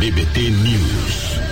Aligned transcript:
BBT 0.00 0.48
News. 0.64 1.49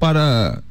para 0.00 0.62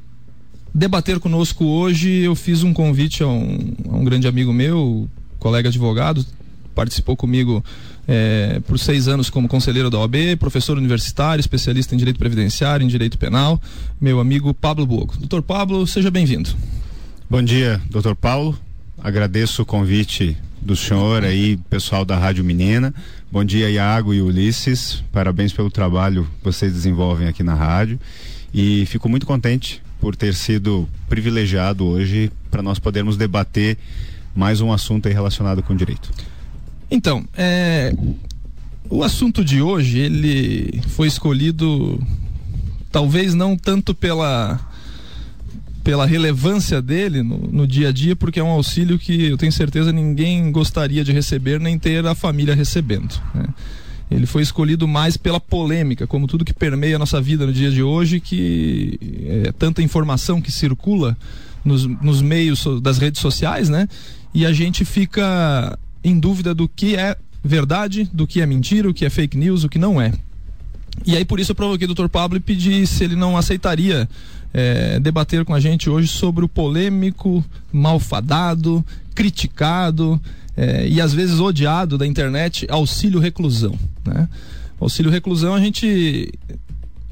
debater 0.73 1.19
conosco 1.19 1.65
hoje 1.65 2.09
eu 2.09 2.33
fiz 2.33 2.63
um 2.63 2.73
convite 2.73 3.21
a 3.21 3.27
um, 3.27 3.73
a 3.87 3.95
um 3.95 4.03
grande 4.03 4.27
amigo 4.27 4.51
meu, 4.51 5.07
colega 5.37 5.69
advogado, 5.69 6.25
participou 6.73 7.15
comigo 7.15 7.63
é, 8.07 8.61
por 8.67 8.79
seis 8.79 9.07
anos 9.07 9.29
como 9.29 9.47
conselheiro 9.47 9.89
da 9.89 9.99
OAB, 9.99 10.37
professor 10.39 10.77
universitário, 10.77 11.39
especialista 11.39 11.95
em 11.95 11.97
direito 11.97 12.17
previdenciário, 12.17 12.83
em 12.83 12.87
direito 12.87 13.17
penal, 13.17 13.61
meu 13.99 14.19
amigo 14.19 14.53
Pablo 14.53 14.85
Bogo. 14.85 15.15
Doutor 15.17 15.41
Pablo, 15.41 15.85
seja 15.85 16.09
bem-vindo. 16.11 16.49
Bom 17.29 17.41
dia, 17.41 17.81
doutor 17.89 18.15
Paulo. 18.15 18.57
Agradeço 19.03 19.61
o 19.61 19.65
convite 19.65 20.37
do 20.61 20.75
senhor 20.75 21.23
aí, 21.23 21.57
pessoal 21.69 22.05
da 22.05 22.17
Rádio 22.17 22.43
Menina. 22.43 22.93
Bom 23.31 23.43
dia, 23.43 23.69
Iago 23.69 24.13
e 24.13 24.21
Ulisses. 24.21 25.03
Parabéns 25.11 25.53
pelo 25.53 25.71
trabalho 25.71 26.27
que 26.39 26.43
vocês 26.43 26.71
desenvolvem 26.71 27.27
aqui 27.27 27.41
na 27.41 27.55
rádio. 27.55 27.99
E 28.53 28.85
fico 28.85 29.07
muito 29.07 29.25
contente 29.25 29.81
por 29.99 30.15
ter 30.15 30.33
sido 30.33 30.87
privilegiado 31.07 31.85
hoje 31.85 32.31
para 32.49 32.61
nós 32.61 32.77
podermos 32.79 33.17
debater 33.17 33.77
mais 34.35 34.61
um 34.61 34.71
assunto 34.71 35.07
relacionado 35.07 35.63
com 35.63 35.75
direito. 35.75 36.11
Então, 36.91 37.23
é, 37.37 37.95
o 38.89 39.01
assunto 39.01 39.45
de 39.45 39.61
hoje 39.61 39.97
ele 39.97 40.81
foi 40.89 41.07
escolhido 41.07 41.97
talvez 42.91 43.33
não 43.33 43.55
tanto 43.55 43.95
pela 43.95 44.59
pela 45.83 46.05
relevância 46.05 46.79
dele 46.79 47.23
no, 47.23 47.37
no, 47.37 47.65
dia 47.65 47.89
a 47.89 47.91
dia, 47.91 48.15
porque 48.15 48.39
é 48.39 48.43
um 48.43 48.49
auxílio 48.49 48.99
que 48.99 49.27
eu 49.27 49.37
tenho 49.37 49.51
certeza 49.51 49.91
ninguém 49.91 50.51
gostaria 50.51 51.03
de 51.03 51.11
receber, 51.11 51.59
nem 51.59 51.79
ter 51.79 52.05
a 52.05 52.13
família 52.13 52.53
recebendo. 52.53 53.19
Né? 53.33 53.45
Ele 54.11 54.27
foi 54.27 54.43
escolhido 54.43 54.87
mais 54.87 55.17
pela 55.17 55.39
polêmica, 55.39 56.05
como 56.05 56.27
tudo 56.27 56.45
que 56.45 56.53
permeia 56.53 56.97
a 56.97 56.99
nossa 56.99 57.19
vida 57.19 57.47
no 57.47 57.53
dia 57.53 57.71
de 57.71 57.81
hoje, 57.81 58.19
que 58.19 58.99
é 59.45 59.51
tanta 59.53 59.81
informação 59.81 60.39
que 60.39 60.51
circula 60.51 61.17
nos, 61.65 61.85
nos 61.85 62.21
meios 62.21 62.63
das 62.81 62.99
redes 62.99 63.21
sociais, 63.21 63.69
né? 63.69 63.87
E 64.33 64.45
a 64.45 64.53
gente 64.53 64.85
fica 64.85 65.79
em 66.03 66.19
dúvida 66.19 66.53
do 66.53 66.67
que 66.67 66.95
é 66.95 67.15
verdade, 67.43 68.09
do 68.13 68.27
que 68.27 68.41
é 68.41 68.45
mentira, 68.45 68.89
o 68.89 68.93
que 68.93 69.05
é 69.05 69.09
fake 69.09 69.37
news, 69.37 69.63
o 69.63 69.69
que 69.69 69.79
não 69.79 70.01
é. 70.01 70.13
E 71.05 71.15
aí 71.15 71.25
por 71.25 71.39
isso 71.39 71.51
eu 71.51 71.55
provoquei 71.55 71.87
o 71.87 71.93
Dr. 71.93 72.07
Pablo 72.07 72.37
e 72.37 72.41
pedi 72.41 72.85
se 72.85 73.03
ele 73.03 73.15
não 73.15 73.37
aceitaria 73.37 74.07
é, 74.53 74.99
debater 74.99 75.45
com 75.45 75.53
a 75.53 75.59
gente 75.59 75.89
hoje 75.89 76.07
sobre 76.07 76.43
o 76.43 76.49
polêmico, 76.49 77.43
malfadado, 77.71 78.85
criticado 79.15 80.21
é, 80.55 80.87
e 80.87 80.99
às 80.99 81.13
vezes 81.13 81.39
odiado 81.39 81.97
da 81.97 82.05
internet 82.05 82.67
auxílio 82.69 83.19
reclusão. 83.19 83.77
Né? 84.05 84.27
Auxílio 84.79 85.11
reclusão 85.11 85.53
a 85.53 85.59
gente 85.59 86.31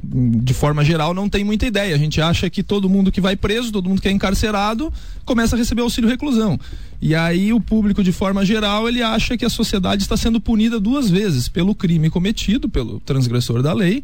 de 0.02 0.54
forma 0.54 0.84
geral, 0.84 1.14
não 1.14 1.30
tem 1.30 1.44
muita 1.44 1.66
ideia. 1.66 1.94
A 1.94 1.98
gente 1.98 2.22
acha 2.22 2.50
que 2.50 2.64
todo 2.64 2.90
mundo 2.90 3.12
que 3.12 3.20
vai 3.20 3.36
preso, 3.36 3.72
todo 3.72 3.90
mundo 3.90 4.02
que 4.02 4.08
é 4.08 4.12
encarcerado, 4.12 4.92
começa 5.26 5.56
a 5.56 5.60
receber 5.60 5.82
auxílio 5.82 6.10
reclusão. 6.10 6.60
E 7.02 7.14
aí 7.14 7.54
o 7.54 7.60
público, 7.60 8.04
de 8.04 8.12
forma 8.12 8.46
geral, 8.46 8.88
ele 8.88 9.02
acha 9.02 9.38
que 9.38 9.46
a 9.46 9.50
sociedade 9.50 10.04
está 10.04 10.18
sendo 10.18 10.40
punida 10.40 10.80
duas 10.80 11.10
vezes, 11.10 11.48
pelo 11.48 11.76
crime 11.76 12.10
cometido, 12.10 12.70
pelo 12.70 13.00
transgressor 13.02 13.62
da 13.62 13.74
lei, 13.74 14.02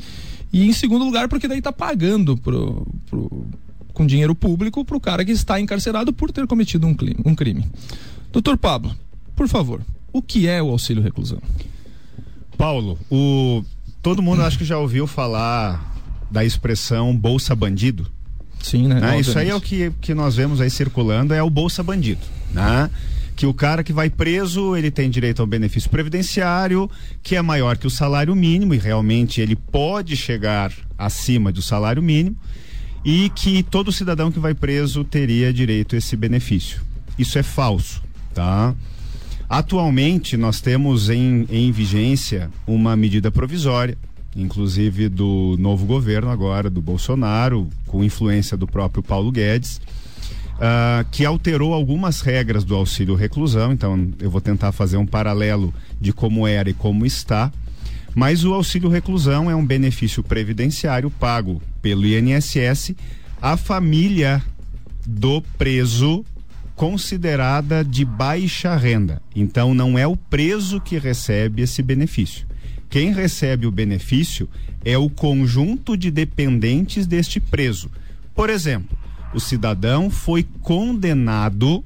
e 0.51 0.67
em 0.67 0.73
segundo 0.73 1.05
lugar, 1.05 1.27
porque 1.27 1.47
daí 1.47 1.59
está 1.59 1.71
pagando 1.71 2.37
pro, 2.37 2.87
pro, 3.09 3.45
com 3.93 4.05
dinheiro 4.05 4.35
público 4.35 4.85
para 4.85 4.97
o 4.97 4.99
cara 4.99 5.25
que 5.25 5.31
está 5.31 5.59
encarcerado 5.59 6.13
por 6.13 6.31
ter 6.31 6.45
cometido 6.47 6.87
um 6.87 6.95
um 7.25 7.35
crime. 7.35 7.65
Doutor 8.31 8.57
Pablo, 8.57 8.95
por 9.35 9.47
favor, 9.47 9.81
o 10.13 10.21
que 10.21 10.47
é 10.47 10.61
o 10.61 10.69
auxílio 10.69 11.03
reclusão? 11.03 11.41
Paulo, 12.57 12.97
o 13.11 13.63
todo 14.05 14.21
mundo 14.21 14.43
acho 14.43 14.59
que 14.59 14.63
já 14.63 14.77
ouviu 14.77 15.07
falar 15.07 15.83
da 16.29 16.45
expressão 16.45 17.17
bolsa 17.17 17.55
bandido. 17.55 18.05
Sim, 18.61 18.87
né? 18.87 19.01
né? 19.01 19.19
Isso 19.19 19.35
aí 19.39 19.49
é 19.49 19.55
o 19.55 19.59
que, 19.59 19.91
que 19.99 20.13
nós 20.13 20.35
vemos 20.35 20.61
aí 20.61 20.69
circulando, 20.69 21.33
é 21.33 21.41
o 21.41 21.49
bolsa 21.49 21.81
bandido, 21.81 22.21
né? 22.53 22.87
que 23.35 23.47
o 23.47 23.53
cara 23.53 23.83
que 23.83 23.91
vai 23.91 24.07
preso 24.07 24.77
ele 24.77 24.91
tem 24.91 25.09
direito 25.09 25.41
ao 25.41 25.47
benefício 25.47 25.89
previdenciário 25.89 26.89
que 27.21 27.35
é 27.35 27.41
maior 27.41 27.77
que 27.77 27.87
o 27.87 27.89
salário 27.89 28.33
mínimo 28.35 28.75
e 28.75 28.77
realmente 28.77 29.41
ele 29.41 29.55
pode 29.55 30.15
chegar 30.15 30.71
acima 30.95 31.51
do 31.51 31.61
salário 31.61 32.01
mínimo 32.01 32.37
e 33.03 33.31
que 33.31 33.63
todo 33.63 33.91
cidadão 33.91 34.31
que 34.31 34.39
vai 34.39 34.53
preso 34.53 35.03
teria 35.03 35.51
direito 35.51 35.95
a 35.95 35.97
esse 35.97 36.15
benefício. 36.15 36.79
Isso 37.17 37.39
é 37.39 37.43
falso, 37.43 38.03
tá? 38.35 38.75
Atualmente 39.55 40.35
nós 40.35 40.59
temos 40.59 41.09
em, 41.09 41.47
em 41.49 41.71
vigência 41.71 42.51
uma 42.67 42.93
medida 42.93 43.31
provisória, 43.31 43.97
inclusive 44.35 45.07
do 45.07 45.55
novo 45.57 45.85
governo 45.85 46.29
agora, 46.29 46.69
do 46.69 46.81
Bolsonaro, 46.81 47.69
com 47.87 48.03
influência 48.03 48.57
do 48.57 48.67
próprio 48.67 49.01
Paulo 49.01 49.31
Guedes, 49.31 49.79
uh, 50.55 51.07
que 51.09 51.23
alterou 51.23 51.73
algumas 51.73 52.19
regras 52.19 52.65
do 52.65 52.75
auxílio 52.75 53.15
reclusão. 53.15 53.71
Então, 53.71 54.09
eu 54.19 54.29
vou 54.29 54.41
tentar 54.41 54.73
fazer 54.73 54.97
um 54.97 55.05
paralelo 55.05 55.73
de 56.01 56.11
como 56.11 56.45
era 56.45 56.69
e 56.69 56.73
como 56.73 57.05
está. 57.05 57.49
Mas 58.13 58.43
o 58.43 58.53
auxílio 58.53 58.89
reclusão 58.89 59.49
é 59.49 59.55
um 59.55 59.65
benefício 59.65 60.21
previdenciário 60.21 61.09
pago 61.09 61.61
pelo 61.81 62.05
INSS 62.05 62.93
à 63.41 63.55
família 63.55 64.43
do 65.07 65.41
preso 65.57 66.25
considerada 66.75 67.83
de 67.83 68.03
baixa 68.03 68.75
renda. 68.75 69.21
Então 69.35 69.73
não 69.73 69.97
é 69.97 70.05
o 70.05 70.15
preso 70.17 70.81
que 70.81 70.97
recebe 70.97 71.61
esse 71.61 71.81
benefício. 71.81 72.45
Quem 72.89 73.13
recebe 73.13 73.65
o 73.65 73.71
benefício 73.71 74.49
é 74.83 74.97
o 74.97 75.09
conjunto 75.09 75.97
de 75.97 76.11
dependentes 76.11 77.07
deste 77.07 77.39
preso. 77.39 77.89
Por 78.33 78.49
exemplo, 78.49 78.95
o 79.33 79.39
cidadão 79.39 80.09
foi 80.09 80.45
condenado 80.61 81.83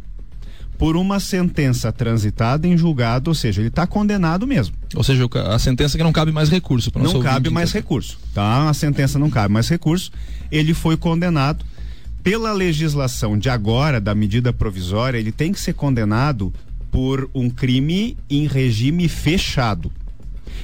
por 0.78 0.96
uma 0.96 1.20
sentença 1.20 1.92
transitada 1.92 2.66
em 2.66 2.78
julgado, 2.78 3.30
ou 3.30 3.36
seja, 3.36 3.60
ele 3.60 3.68
está 3.68 3.86
condenado 3.86 4.48
mesmo. 4.48 4.76
Ou 4.96 5.04
seja, 5.04 5.28
a 5.48 5.60
sentença 5.60 5.98
que 5.98 6.04
não 6.04 6.14
cabe 6.14 6.32
mais 6.32 6.50
recurso. 6.50 6.90
Não 6.96 7.20
cabe 7.20 7.48
ouvinte, 7.48 7.50
mais 7.50 7.70
então. 7.70 7.82
recurso, 7.82 8.18
tá? 8.34 8.70
A 8.70 8.74
sentença 8.74 9.20
não 9.20 9.30
cabe 9.30 9.54
mais 9.54 9.68
recurso. 9.68 10.10
Ele 10.50 10.74
foi 10.74 10.96
condenado 10.96 11.66
pela 12.24 12.52
legislação 12.52 13.38
de 13.38 13.50
agora 13.50 14.00
da 14.00 14.13
medida 14.13 14.52
provisória, 14.52 15.18
ele 15.18 15.31
tem 15.31 15.52
que 15.52 15.59
ser 15.59 15.74
condenado 15.74 16.53
por 16.91 17.30
um 17.34 17.50
crime 17.50 18.18
em 18.30 18.47
regime 18.47 19.07
fechado. 19.07 19.91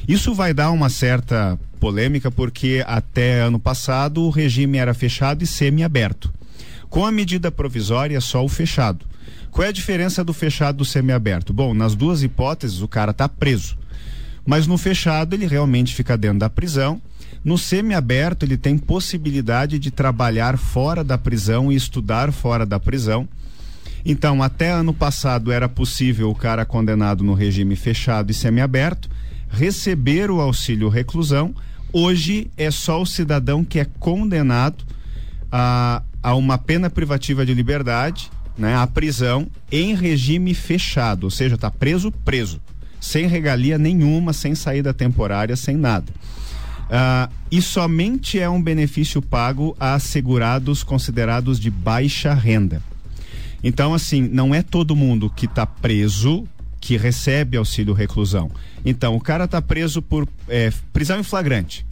Isso 0.07 0.33
vai 0.33 0.53
dar 0.53 0.71
uma 0.71 0.89
certa 0.89 1.59
polêmica 1.79 2.29
porque 2.29 2.83
até 2.85 3.41
ano 3.41 3.59
passado 3.59 4.21
o 4.21 4.29
regime 4.29 4.77
era 4.77 4.93
fechado 4.93 5.43
e 5.43 5.47
semi-aberto. 5.47 6.33
Com 6.89 7.05
a 7.05 7.11
medida 7.11 7.51
provisória, 7.51 8.21
só 8.21 8.43
o 8.43 8.49
fechado. 8.49 9.05
Qual 9.51 9.65
é 9.65 9.69
a 9.69 9.71
diferença 9.71 10.23
do 10.23 10.33
fechado 10.33 10.79
do 10.79 10.85
semiaberto? 10.85 11.53
Bom, 11.53 11.73
nas 11.73 11.95
duas 11.95 12.23
hipóteses, 12.23 12.81
o 12.81 12.87
cara 12.87 13.11
está 13.11 13.29
preso. 13.29 13.77
Mas 14.45 14.67
no 14.67 14.77
fechado, 14.77 15.33
ele 15.33 15.47
realmente 15.47 15.95
fica 15.95 16.17
dentro 16.17 16.39
da 16.39 16.49
prisão. 16.49 17.01
No 17.45 17.59
semiaberto, 17.59 18.43
ele 18.43 18.57
tem 18.57 18.75
possibilidade 18.75 19.77
de 19.77 19.91
trabalhar 19.91 20.57
fora 20.57 21.03
da 21.03 21.15
prisão 21.15 21.71
e 21.71 21.75
estudar 21.75 22.31
fora 22.31 22.65
da 22.65 22.79
prisão. 22.79 23.29
Então, 24.03 24.41
até 24.41 24.71
ano 24.71 24.91
passado 24.91 25.51
era 25.51 25.69
possível 25.69 26.31
o 26.31 26.35
cara 26.35 26.65
condenado 26.65 27.23
no 27.23 27.35
regime 27.35 27.75
fechado 27.75 28.31
e 28.31 28.33
semiaberto 28.33 29.07
receber 29.47 30.31
o 30.31 30.41
auxílio 30.41 30.89
reclusão. 30.89 31.53
Hoje 31.93 32.49
é 32.57 32.71
só 32.71 32.99
o 32.99 33.05
cidadão 33.05 33.63
que 33.63 33.79
é 33.79 33.85
condenado 33.99 34.83
a, 35.51 36.01
a 36.23 36.33
uma 36.33 36.57
pena 36.57 36.89
privativa 36.89 37.45
de 37.45 37.53
liberdade, 37.53 38.31
né, 38.57 38.75
a 38.75 38.87
prisão 38.87 39.47
em 39.71 39.93
regime 39.93 40.55
fechado, 40.55 41.25
ou 41.25 41.31
seja, 41.31 41.53
está 41.53 41.69
preso, 41.69 42.11
preso, 42.11 42.59
sem 42.99 43.27
regalia 43.27 43.77
nenhuma, 43.77 44.33
sem 44.33 44.55
saída 44.55 44.95
temporária, 44.95 45.55
sem 45.55 45.77
nada. 45.77 46.11
Uh, 46.85 47.33
e 47.51 47.61
somente 47.61 48.39
é 48.39 48.49
um 48.49 48.61
benefício 48.61 49.21
pago 49.21 49.75
a 49.79 49.97
segurados 49.99 50.83
considerados 50.83 51.59
de 51.59 51.71
baixa 51.71 52.33
renda. 52.33 52.81
Então, 53.63 53.93
assim, 53.93 54.21
não 54.21 54.53
é 54.53 54.61
todo 54.61 54.95
mundo 54.95 55.29
que 55.29 55.45
está 55.45 55.65
preso 55.65 56.47
que 56.79 56.97
recebe 56.97 57.57
auxílio 57.57 57.93
reclusão. 57.93 58.51
Então, 58.85 59.15
o 59.15 59.19
cara 59.19 59.45
está 59.45 59.59
preso 59.59 60.03
por 60.03 60.27
é, 60.47 60.71
prisão 60.93 61.19
em 61.19 61.23
flagrante. 61.23 61.83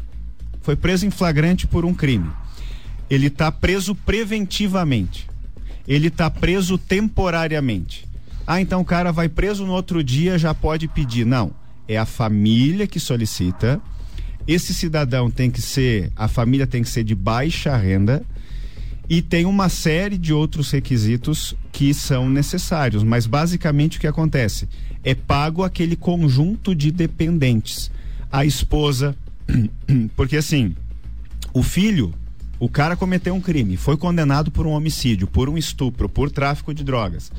Foi 0.61 0.75
preso 0.75 1.07
em 1.07 1.09
flagrante 1.09 1.65
por 1.65 1.83
um 1.83 1.93
crime. 1.93 2.29
Ele 3.09 3.27
está 3.27 3.51
preso 3.51 3.95
preventivamente. 3.95 5.27
Ele 5.87 6.07
está 6.07 6.29
preso 6.29 6.77
temporariamente. 6.77 8.07
Ah, 8.45 8.61
então 8.61 8.81
o 8.81 8.85
cara 8.85 9.11
vai 9.11 9.27
preso 9.27 9.65
no 9.65 9.73
outro 9.73 10.03
dia, 10.03 10.37
já 10.37 10.53
pode 10.53 10.87
pedir. 10.87 11.25
Não. 11.25 11.51
É 11.87 11.97
a 11.97 12.05
família 12.05 12.87
que 12.87 12.99
solicita. 12.99 13.81
Esse 14.47 14.73
cidadão 14.73 15.31
tem 15.31 15.49
que 15.49 15.61
ser, 15.61 16.11
a 16.15 16.27
família 16.27 16.67
tem 16.67 16.83
que 16.83 16.89
ser 16.89 17.03
de 17.03 17.15
baixa 17.15 17.75
renda 17.77 18.23
e 19.09 19.21
tem 19.21 19.45
uma 19.45 19.69
série 19.69 20.17
de 20.17 20.33
outros 20.33 20.71
requisitos 20.71 21.55
que 21.71 21.93
são 21.93 22.29
necessários, 22.29 23.03
mas 23.03 23.25
basicamente 23.25 23.97
o 23.97 24.01
que 24.01 24.07
acontece 24.07 24.67
é 25.03 25.13
pago 25.13 25.63
aquele 25.63 25.95
conjunto 25.95 26.73
de 26.73 26.91
dependentes, 26.91 27.91
a 28.31 28.45
esposa, 28.45 29.15
porque 30.15 30.37
assim, 30.37 30.75
o 31.53 31.61
filho, 31.61 32.13
o 32.59 32.67
cara 32.67 32.95
cometeu 32.95 33.33
um 33.33 33.41
crime, 33.41 33.77
foi 33.77 33.97
condenado 33.97 34.51
por 34.51 34.65
um 34.65 34.71
homicídio, 34.71 35.27
por 35.27 35.49
um 35.49 35.57
estupro, 35.57 36.09
por 36.09 36.31
tráfico 36.31 36.73
de 36.73 36.83
drogas. 36.83 37.31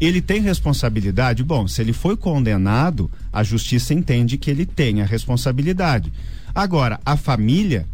Ele 0.00 0.22
tem 0.22 0.40
responsabilidade? 0.40 1.44
Bom, 1.44 1.68
se 1.68 1.82
ele 1.82 1.92
foi 1.92 2.16
condenado, 2.16 3.10
a 3.30 3.42
justiça 3.42 3.92
entende 3.92 4.38
que 4.38 4.50
ele 4.50 4.64
tem 4.64 5.02
a 5.02 5.04
responsabilidade. 5.04 6.10
Agora, 6.54 7.00
a 7.04 7.16
família 7.16 7.86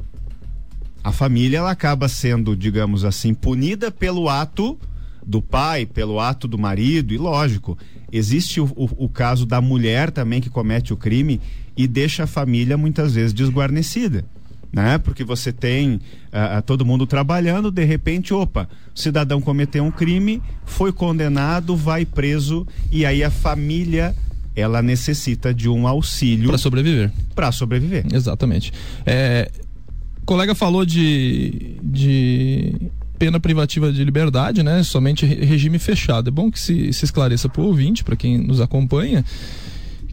a 1.06 1.12
família 1.12 1.58
ela 1.58 1.70
acaba 1.70 2.08
sendo, 2.08 2.56
digamos 2.56 3.04
assim, 3.04 3.32
punida 3.32 3.92
pelo 3.92 4.28
ato 4.28 4.76
do 5.24 5.40
pai, 5.40 5.86
pelo 5.86 6.18
ato 6.18 6.48
do 6.48 6.58
marido, 6.58 7.14
e 7.14 7.16
lógico, 7.16 7.78
existe 8.10 8.60
o, 8.60 8.64
o, 8.74 9.04
o, 9.04 9.08
caso 9.08 9.46
da 9.46 9.60
mulher 9.60 10.10
também 10.10 10.40
que 10.40 10.50
comete 10.50 10.92
o 10.92 10.96
crime 10.96 11.40
e 11.76 11.86
deixa 11.86 12.24
a 12.24 12.26
família 12.26 12.76
muitas 12.76 13.14
vezes 13.14 13.32
desguarnecida. 13.32 14.24
Né? 14.72 14.98
Porque 14.98 15.22
você 15.22 15.52
tem 15.52 15.94
uh, 15.94 16.60
todo 16.66 16.84
mundo 16.84 17.06
trabalhando, 17.06 17.70
de 17.70 17.84
repente, 17.84 18.34
opa, 18.34 18.68
o 18.92 18.98
cidadão 18.98 19.40
cometeu 19.40 19.84
um 19.84 19.92
crime, 19.92 20.42
foi 20.64 20.92
condenado, 20.92 21.76
vai 21.76 22.04
preso, 22.04 22.66
e 22.90 23.06
aí 23.06 23.22
a 23.22 23.30
família 23.30 24.12
ela 24.56 24.80
necessita 24.82 25.52
de 25.52 25.68
um 25.68 25.86
auxílio 25.86 26.48
para 26.48 26.58
sobreviver. 26.58 27.12
Para 27.34 27.52
sobreviver. 27.52 28.06
Exatamente. 28.12 28.72
É, 29.04 29.50
colega 30.24 30.54
falou 30.54 30.84
de, 30.86 31.76
de 31.82 32.74
pena 33.18 33.38
privativa 33.38 33.92
de 33.92 34.02
liberdade, 34.02 34.62
né? 34.62 34.82
Somente 34.82 35.26
regime 35.26 35.78
fechado. 35.78 36.28
É 36.28 36.30
bom 36.30 36.50
que 36.50 36.58
se, 36.58 36.92
se 36.92 37.04
esclareça 37.04 37.48
para 37.48 37.60
o 37.60 37.66
ouvinte, 37.66 38.02
para 38.02 38.16
quem 38.16 38.38
nos 38.38 38.60
acompanha, 38.60 39.22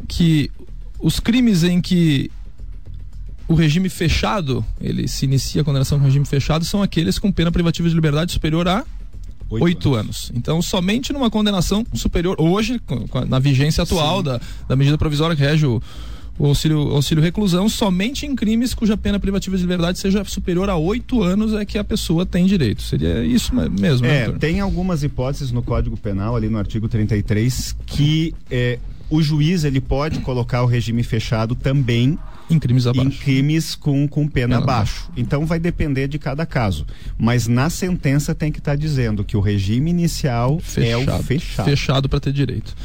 que 0.07 0.51
os 0.99 1.19
crimes 1.19 1.63
em 1.63 1.81
que 1.81 2.29
o 3.47 3.55
regime 3.55 3.89
fechado, 3.89 4.65
ele 4.79 5.07
se 5.07 5.25
inicia 5.25 5.61
a 5.61 5.65
condenação 5.65 5.99
com 5.99 6.05
regime 6.05 6.25
fechado, 6.25 6.63
são 6.63 6.81
aqueles 6.81 7.19
com 7.19 7.31
pena 7.31 7.51
privativa 7.51 7.87
de 7.87 7.95
liberdade 7.95 8.31
superior 8.31 8.67
a 8.67 8.85
oito 9.61 9.93
anos. 9.93 10.03
anos. 10.29 10.31
Então, 10.35 10.61
somente 10.61 11.11
numa 11.13 11.29
condenação 11.29 11.85
superior, 11.93 12.35
hoje, 12.39 12.81
na 13.27 13.39
vigência 13.39 13.83
atual 13.83 14.23
da, 14.23 14.39
da 14.67 14.75
medida 14.75 14.97
provisória 14.97 15.35
que 15.35 15.41
rege 15.41 15.65
o, 15.65 15.81
o 16.37 16.47
auxílio, 16.47 16.79
auxílio 16.91 17.23
reclusão 17.23 17.69
somente 17.69 18.25
em 18.25 18.35
crimes 18.35 18.73
cuja 18.73 18.97
pena 18.97 19.19
privativa 19.19 19.55
de 19.55 19.61
liberdade 19.61 19.99
seja 19.99 20.23
superior 20.25 20.69
a 20.69 20.75
oito 20.75 21.21
anos 21.21 21.53
é 21.53 21.63
que 21.63 21.77
a 21.77 21.83
pessoa 21.83 22.25
tem 22.25 22.45
direito. 22.45 22.81
Seria 22.81 23.23
isso 23.23 23.53
mesmo. 23.55 24.07
Né, 24.07 24.23
é, 24.23 24.27
né, 24.27 24.35
tem 24.39 24.59
algumas 24.59 25.03
hipóteses 25.03 25.51
no 25.51 25.61
Código 25.61 25.95
Penal, 25.95 26.35
ali 26.35 26.49
no 26.49 26.57
artigo 26.57 26.87
33, 26.87 27.75
que 27.85 28.33
é, 28.49 28.79
o 29.09 29.21
juiz 29.21 29.63
ele 29.63 29.79
pode 29.79 30.19
colocar 30.21 30.63
o 30.63 30.65
regime 30.65 31.03
fechado 31.03 31.55
também 31.55 32.17
em 32.49 32.59
crimes 32.59 32.87
abaixo. 32.87 33.09
Em 33.09 33.11
crimes 33.11 33.75
com, 33.75 34.07
com 34.07 34.27
pena, 34.27 34.57
pena 34.57 34.63
abaixo. 34.63 35.09
Então 35.15 35.45
vai 35.45 35.59
depender 35.59 36.07
de 36.07 36.19
cada 36.19 36.45
caso. 36.45 36.85
Mas 37.17 37.47
na 37.47 37.69
sentença 37.69 38.35
tem 38.35 38.51
que 38.51 38.59
estar 38.59 38.71
tá 38.71 38.75
dizendo 38.75 39.23
que 39.23 39.37
o 39.37 39.39
regime 39.39 39.89
inicial 39.89 40.59
fechado, 40.59 41.11
é 41.11 41.15
o 41.15 41.23
fechado. 41.23 41.65
Fechado 41.65 42.09
para 42.09 42.19
ter 42.19 42.33
direito. 42.33 42.75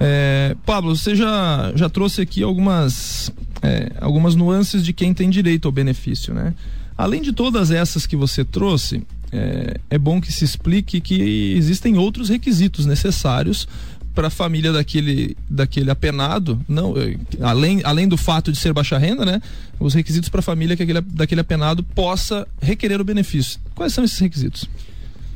É, 0.00 0.56
Pablo, 0.66 0.96
você 0.96 1.14
já, 1.14 1.72
já 1.74 1.88
trouxe 1.88 2.20
aqui 2.20 2.42
algumas, 2.42 3.32
é, 3.62 3.92
algumas 4.00 4.34
nuances 4.34 4.84
de 4.84 4.92
quem 4.92 5.14
tem 5.14 5.30
direito 5.30 5.66
ao 5.66 5.72
benefício, 5.72 6.34
né? 6.34 6.54
Além 6.96 7.22
de 7.22 7.32
todas 7.32 7.70
essas 7.70 8.06
que 8.06 8.16
você 8.16 8.44
trouxe, 8.44 9.02
é, 9.32 9.80
é 9.90 9.98
bom 9.98 10.20
que 10.20 10.32
se 10.32 10.44
explique 10.44 11.00
que 11.00 11.54
existem 11.56 11.98
outros 11.98 12.28
requisitos 12.28 12.86
necessários 12.86 13.66
para 14.14 14.28
a 14.28 14.30
família 14.30 14.72
daquele, 14.72 15.36
daquele 15.50 15.90
apenado, 15.90 16.60
não, 16.68 16.94
é, 16.96 17.16
além, 17.40 17.80
além 17.84 18.06
do 18.06 18.16
fato 18.16 18.52
de 18.52 18.58
ser 18.58 18.72
baixa 18.72 18.96
renda, 18.96 19.24
né? 19.24 19.42
Os 19.78 19.92
requisitos 19.92 20.28
para 20.28 20.40
a 20.40 20.42
família 20.42 20.76
que 20.76 20.82
aquele, 20.82 21.00
daquele 21.00 21.40
apenado 21.40 21.82
possa 21.82 22.46
requerer 22.60 23.00
o 23.00 23.04
benefício. 23.04 23.58
Quais 23.74 23.92
são 23.92 24.04
esses 24.04 24.18
requisitos? 24.18 24.68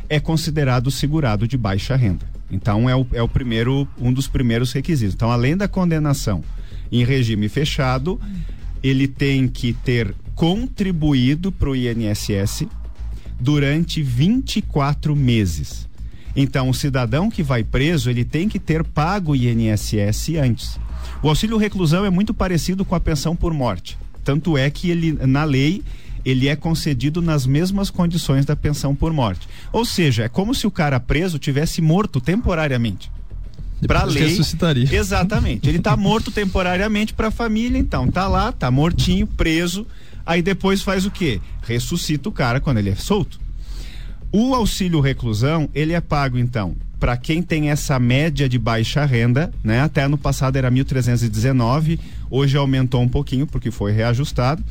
é 0.08 0.20
considerado 0.20 0.92
segurado 0.92 1.48
de 1.48 1.58
baixa 1.58 1.96
renda. 1.96 2.32
Então, 2.52 2.88
é 2.88 2.96
o, 2.96 3.08
é 3.14 3.24
o 3.24 3.28
primeiro, 3.28 3.88
um 4.00 4.14
dos 4.14 4.28
primeiros 4.28 4.72
requisitos. 4.72 5.16
Então, 5.16 5.32
além 5.32 5.58
da 5.58 5.68
condenação 5.68 6.44
em 6.94 7.04
regime 7.04 7.50
fechado, 7.50 8.22
ele 8.84 9.08
tem 9.08 9.48
que 9.48 9.74
ter 9.74 10.14
contribuído 10.36 11.52
para 11.52 11.70
o 11.70 11.76
INSS 11.76 12.68
durante 13.40 14.04
24 14.04 15.16
meses. 15.16 15.88
Então, 16.36 16.70
o 16.70 16.74
cidadão 16.74 17.30
que 17.30 17.42
vai 17.42 17.64
preso, 17.64 18.10
ele 18.10 18.24
tem 18.24 18.48
que 18.48 18.60
ter 18.60 18.84
pago 18.84 19.32
o 19.32 19.36
INSS 19.36 20.36
antes. 20.40 20.80
O 21.22 21.30
auxílio 21.30 21.58
reclusão 21.58 22.06
é 22.06 22.10
muito 22.10 22.34
parecido 22.34 22.86
com 22.86 22.94
a 22.94 23.00
pensão 23.00 23.36
por 23.36 23.54
morte. 23.54 23.98
Tanto 24.24 24.58
é 24.58 24.70
que 24.70 24.90
ele, 24.90 25.14
na 25.26 25.44
lei, 25.44 25.84
ele 26.24 26.48
é 26.48 26.56
concedido 26.56 27.22
nas 27.22 27.46
mesmas 27.46 27.90
condições 27.90 28.46
da 28.46 28.56
pensão 28.56 28.96
por 28.96 29.12
morte. 29.12 29.48
Ou 29.72 29.84
seja, 29.84 30.24
é 30.24 30.30
como 30.30 30.54
se 30.54 30.68
o 30.68 30.72
cara 30.72 31.00
preso 31.00 31.40
tivesse 31.40 31.82
morto 31.82 32.22
temporariamente 32.22 33.12
para 33.86 34.04
lei. 34.04 34.28
Ressuscitaria. 34.28 34.96
Exatamente. 34.96 35.68
Ele 35.68 35.78
está 35.78 35.96
morto 35.98 36.32
temporariamente 36.32 37.14
para 37.14 37.28
a 37.28 37.32
família, 37.32 37.78
então 37.78 38.08
tá 38.08 38.28
lá, 38.28 38.52
tá 38.52 38.70
mortinho, 38.70 39.28
preso. 39.28 39.86
Aí 40.26 40.42
depois 40.42 40.82
faz 40.82 41.06
o 41.06 41.12
quê? 41.12 41.42
Ressuscita 41.64 42.30
o 42.30 42.32
cara 42.32 42.60
quando 42.60 42.78
ele 42.78 42.90
é 42.90 42.96
solto. 42.96 43.40
O 44.32 44.56
auxílio 44.56 45.00
reclusão, 45.00 45.70
ele 45.74 45.94
é 45.94 46.02
pago 46.02 46.38
então 46.38 46.76
para 47.04 47.18
quem 47.18 47.42
tem 47.42 47.70
essa 47.70 48.00
média 48.00 48.48
de 48.48 48.58
baixa 48.58 49.04
renda, 49.04 49.54
né? 49.62 49.82
Até 49.82 50.08
no 50.08 50.18
passado 50.18 50.56
era 50.56 50.72
1.319, 50.72 52.00
hoje 52.30 52.56
aumentou 52.56 53.02
um 53.02 53.10
pouquinho 53.10 53.46
porque 53.46 53.70
foi 53.70 53.92
reajustado. 53.92 54.64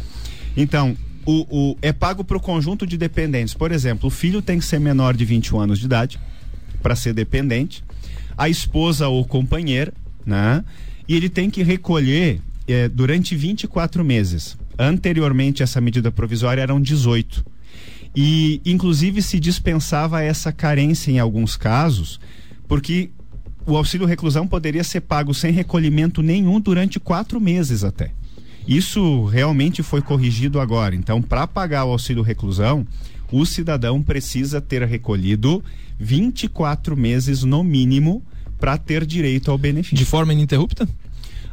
Então, 0.56 0.96
o, 1.26 1.46
o 1.50 1.78
é 1.82 1.92
pago 1.92 2.24
para 2.24 2.38
o 2.38 2.40
conjunto 2.40 2.86
de 2.86 2.96
dependentes. 2.96 3.52
Por 3.52 3.70
exemplo, 3.70 4.06
o 4.06 4.10
filho 4.10 4.40
tem 4.40 4.58
que 4.58 4.64
ser 4.64 4.80
menor 4.80 5.14
de 5.14 5.26
21 5.26 5.60
anos 5.60 5.78
de 5.78 5.84
idade 5.84 6.18
para 6.82 6.96
ser 6.96 7.12
dependente 7.12 7.84
a 8.36 8.48
esposa 8.48 9.08
ou 9.08 9.24
companheira, 9.24 9.92
né? 10.24 10.64
E 11.08 11.14
ele 11.16 11.28
tem 11.28 11.50
que 11.50 11.62
recolher 11.62 12.40
é, 12.66 12.88
durante 12.88 13.34
24 13.34 14.04
meses. 14.04 14.56
Anteriormente, 14.78 15.62
essa 15.62 15.80
medida 15.80 16.10
provisória 16.10 16.62
eram 16.62 16.80
18. 16.80 17.44
E, 18.14 18.60
inclusive, 18.64 19.22
se 19.22 19.40
dispensava 19.40 20.22
essa 20.22 20.52
carência 20.52 21.10
em 21.10 21.18
alguns 21.18 21.56
casos, 21.56 22.20
porque 22.68 23.10
o 23.66 23.76
auxílio 23.76 24.06
reclusão 24.06 24.46
poderia 24.46 24.84
ser 24.84 25.02
pago 25.02 25.32
sem 25.32 25.52
recolhimento 25.52 26.22
nenhum 26.22 26.60
durante 26.60 27.00
quatro 27.00 27.40
meses 27.40 27.84
até. 27.84 28.12
Isso 28.66 29.24
realmente 29.24 29.82
foi 29.82 30.02
corrigido 30.02 30.60
agora. 30.60 30.94
Então, 30.94 31.20
para 31.20 31.46
pagar 31.46 31.84
o 31.84 31.90
auxílio 31.90 32.22
reclusão, 32.22 32.86
o 33.32 33.46
cidadão 33.46 34.02
precisa 34.02 34.60
ter 34.60 34.82
recolhido 34.82 35.64
24 35.98 36.96
meses 36.96 37.42
no 37.42 37.64
mínimo 37.64 38.22
para 38.58 38.78
ter 38.78 39.04
direito 39.04 39.50
ao 39.50 39.58
benefício. 39.58 39.96
De 39.96 40.04
forma 40.04 40.32
ininterrupta? 40.32 40.88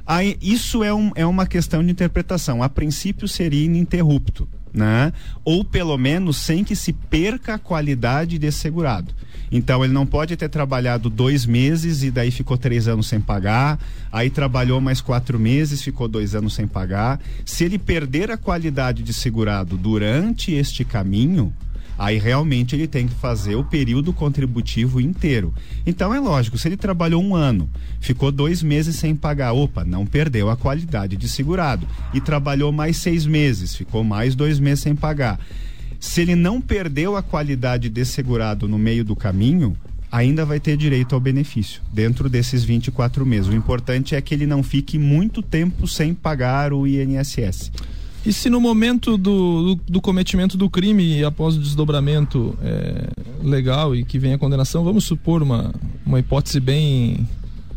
Aí, 0.06 0.38
isso 0.42 0.84
é, 0.84 0.94
um, 0.94 1.12
é 1.16 1.26
uma 1.26 1.48
questão 1.48 1.84
de 1.84 1.92
interpretação. 1.92 2.62
A 2.62 2.70
princípio 2.70 3.28
seria 3.28 3.66
ininterrupto, 3.66 4.48
né? 4.74 5.14
Ou 5.46 5.64
pelo 5.64 5.98
menos 5.98 6.38
sem 6.38 6.64
que 6.64 6.76
se 6.76 6.92
perca 6.92 7.56
a 7.56 7.60
qualidade 7.60 8.38
de 8.38 8.52
segurado. 8.52 9.14
Então 9.52 9.84
ele 9.84 9.94
não 9.94 10.06
pode 10.06 10.36
ter 10.36 10.50
trabalhado 10.50 11.10
dois 11.10 11.46
meses 11.46 12.04
e 12.04 12.12
daí 12.12 12.30
ficou 12.32 12.58
três 12.58 12.88
anos 12.88 13.08
sem 13.08 13.20
pagar. 13.20 13.80
Aí 14.12 14.30
trabalhou 14.30 14.80
mais 14.80 15.02
quatro 15.02 15.40
meses, 15.40 15.82
ficou 15.82 16.08
dois 16.08 16.36
anos 16.36 16.54
sem 16.54 16.68
pagar. 16.68 17.20
Se 17.46 17.64
ele 17.64 17.80
perder 17.80 18.32
a 18.32 18.38
qualidade 18.38 19.02
de 19.02 19.14
segurado 19.14 19.78
durante 19.78 20.52
este 20.52 20.86
caminho, 20.86 21.54
aí 22.00 22.18
realmente 22.18 22.74
ele 22.74 22.88
tem 22.88 23.10
que 23.10 23.14
fazer 23.16 23.56
o 23.56 23.64
período 23.64 24.14
contributivo 24.14 25.02
inteiro. 25.02 25.54
Então 25.86 26.14
é 26.14 26.20
lógico, 26.20 26.58
se 26.58 26.70
ele 26.70 26.78
trabalhou 26.78 27.22
um 27.22 27.36
ano, 27.36 27.70
ficou 28.00 28.32
dois 28.32 28.64
meses 28.64 28.96
sem 28.96 29.14
pagar, 29.14 29.52
opa, 29.52 29.84
não 29.84 30.06
perdeu 30.06 30.50
a 30.50 30.56
qualidade 30.56 31.18
de 31.18 31.28
segurado. 31.28 31.86
E 32.14 32.22
trabalhou 32.22 32.72
mais 32.72 32.96
seis 32.96 33.26
meses, 33.26 33.76
ficou 33.76 34.02
mais 34.02 34.34
dois 34.34 34.60
meses 34.60 34.80
sem 34.80 34.96
pagar. 34.96 35.38
Se 36.00 36.22
ele 36.22 36.36
não 36.36 36.62
perdeu 36.62 37.18
a 37.18 37.22
qualidade 37.22 37.90
de 37.90 38.06
segurado 38.06 38.66
no 38.66 38.80
meio 38.80 39.04
do 39.04 39.14
caminho, 39.14 39.76
ainda 40.10 40.46
vai 40.46 40.60
ter 40.60 40.78
direito 40.78 41.14
ao 41.14 41.20
benefício 41.20 41.82
dentro 41.92 42.30
desses 42.30 42.64
24 42.64 43.26
meses. 43.26 43.50
O 43.50 43.54
importante 43.54 44.16
é 44.16 44.22
que 44.22 44.34
ele 44.34 44.46
não 44.46 44.64
fique 44.64 44.98
muito 44.98 45.42
tempo 45.42 45.86
sem 45.86 46.14
pagar 46.14 46.72
o 46.72 46.88
INSS. 46.88 47.72
E 48.26 48.34
se 48.34 48.50
no 48.50 48.60
momento 48.60 49.18
do, 49.18 49.76
do, 49.76 49.82
do 49.88 50.02
cometimento 50.02 50.58
do 50.58 50.70
crime, 50.70 51.24
após 51.24 51.56
o 51.56 51.60
desdobramento 51.60 52.58
é, 52.62 53.08
legal 53.42 53.96
e 53.96 54.04
que 54.04 54.20
vem 54.20 54.34
a 54.34 54.38
condenação, 54.38 54.84
vamos 54.84 55.06
supor 55.06 55.42
uma, 55.42 55.74
uma 56.06 56.20
hipótese 56.20 56.60
bem, 56.60 57.28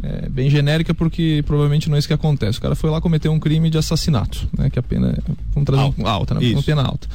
é, 0.03 0.29
bem 0.29 0.51
genérica, 0.51 0.93
porque 0.93 1.43
provavelmente 1.47 1.89
não 1.89 1.97
é 1.97 1.99
isso 2.01 2.09
que 2.09 2.15
acontece. 2.15 2.59
O 2.59 2.61
cara 2.63 2.75
foi 2.75 2.91
lá 2.91 3.01
cometer 3.01 3.29
um 3.29 3.39
crime 3.39 3.71
de 3.71 3.79
assassinato, 3.79 4.49
né, 4.57 4.69
que 4.69 4.79
a 4.79 4.83
pena 4.83 5.17
vamos 5.55 5.67
trazer 5.67 5.83
alta, 5.83 6.03
um, 6.03 6.07
alta. 6.07 6.35
né, 6.35 6.53
uma 6.53 6.63
pena 6.63 6.83
alta 6.83 7.09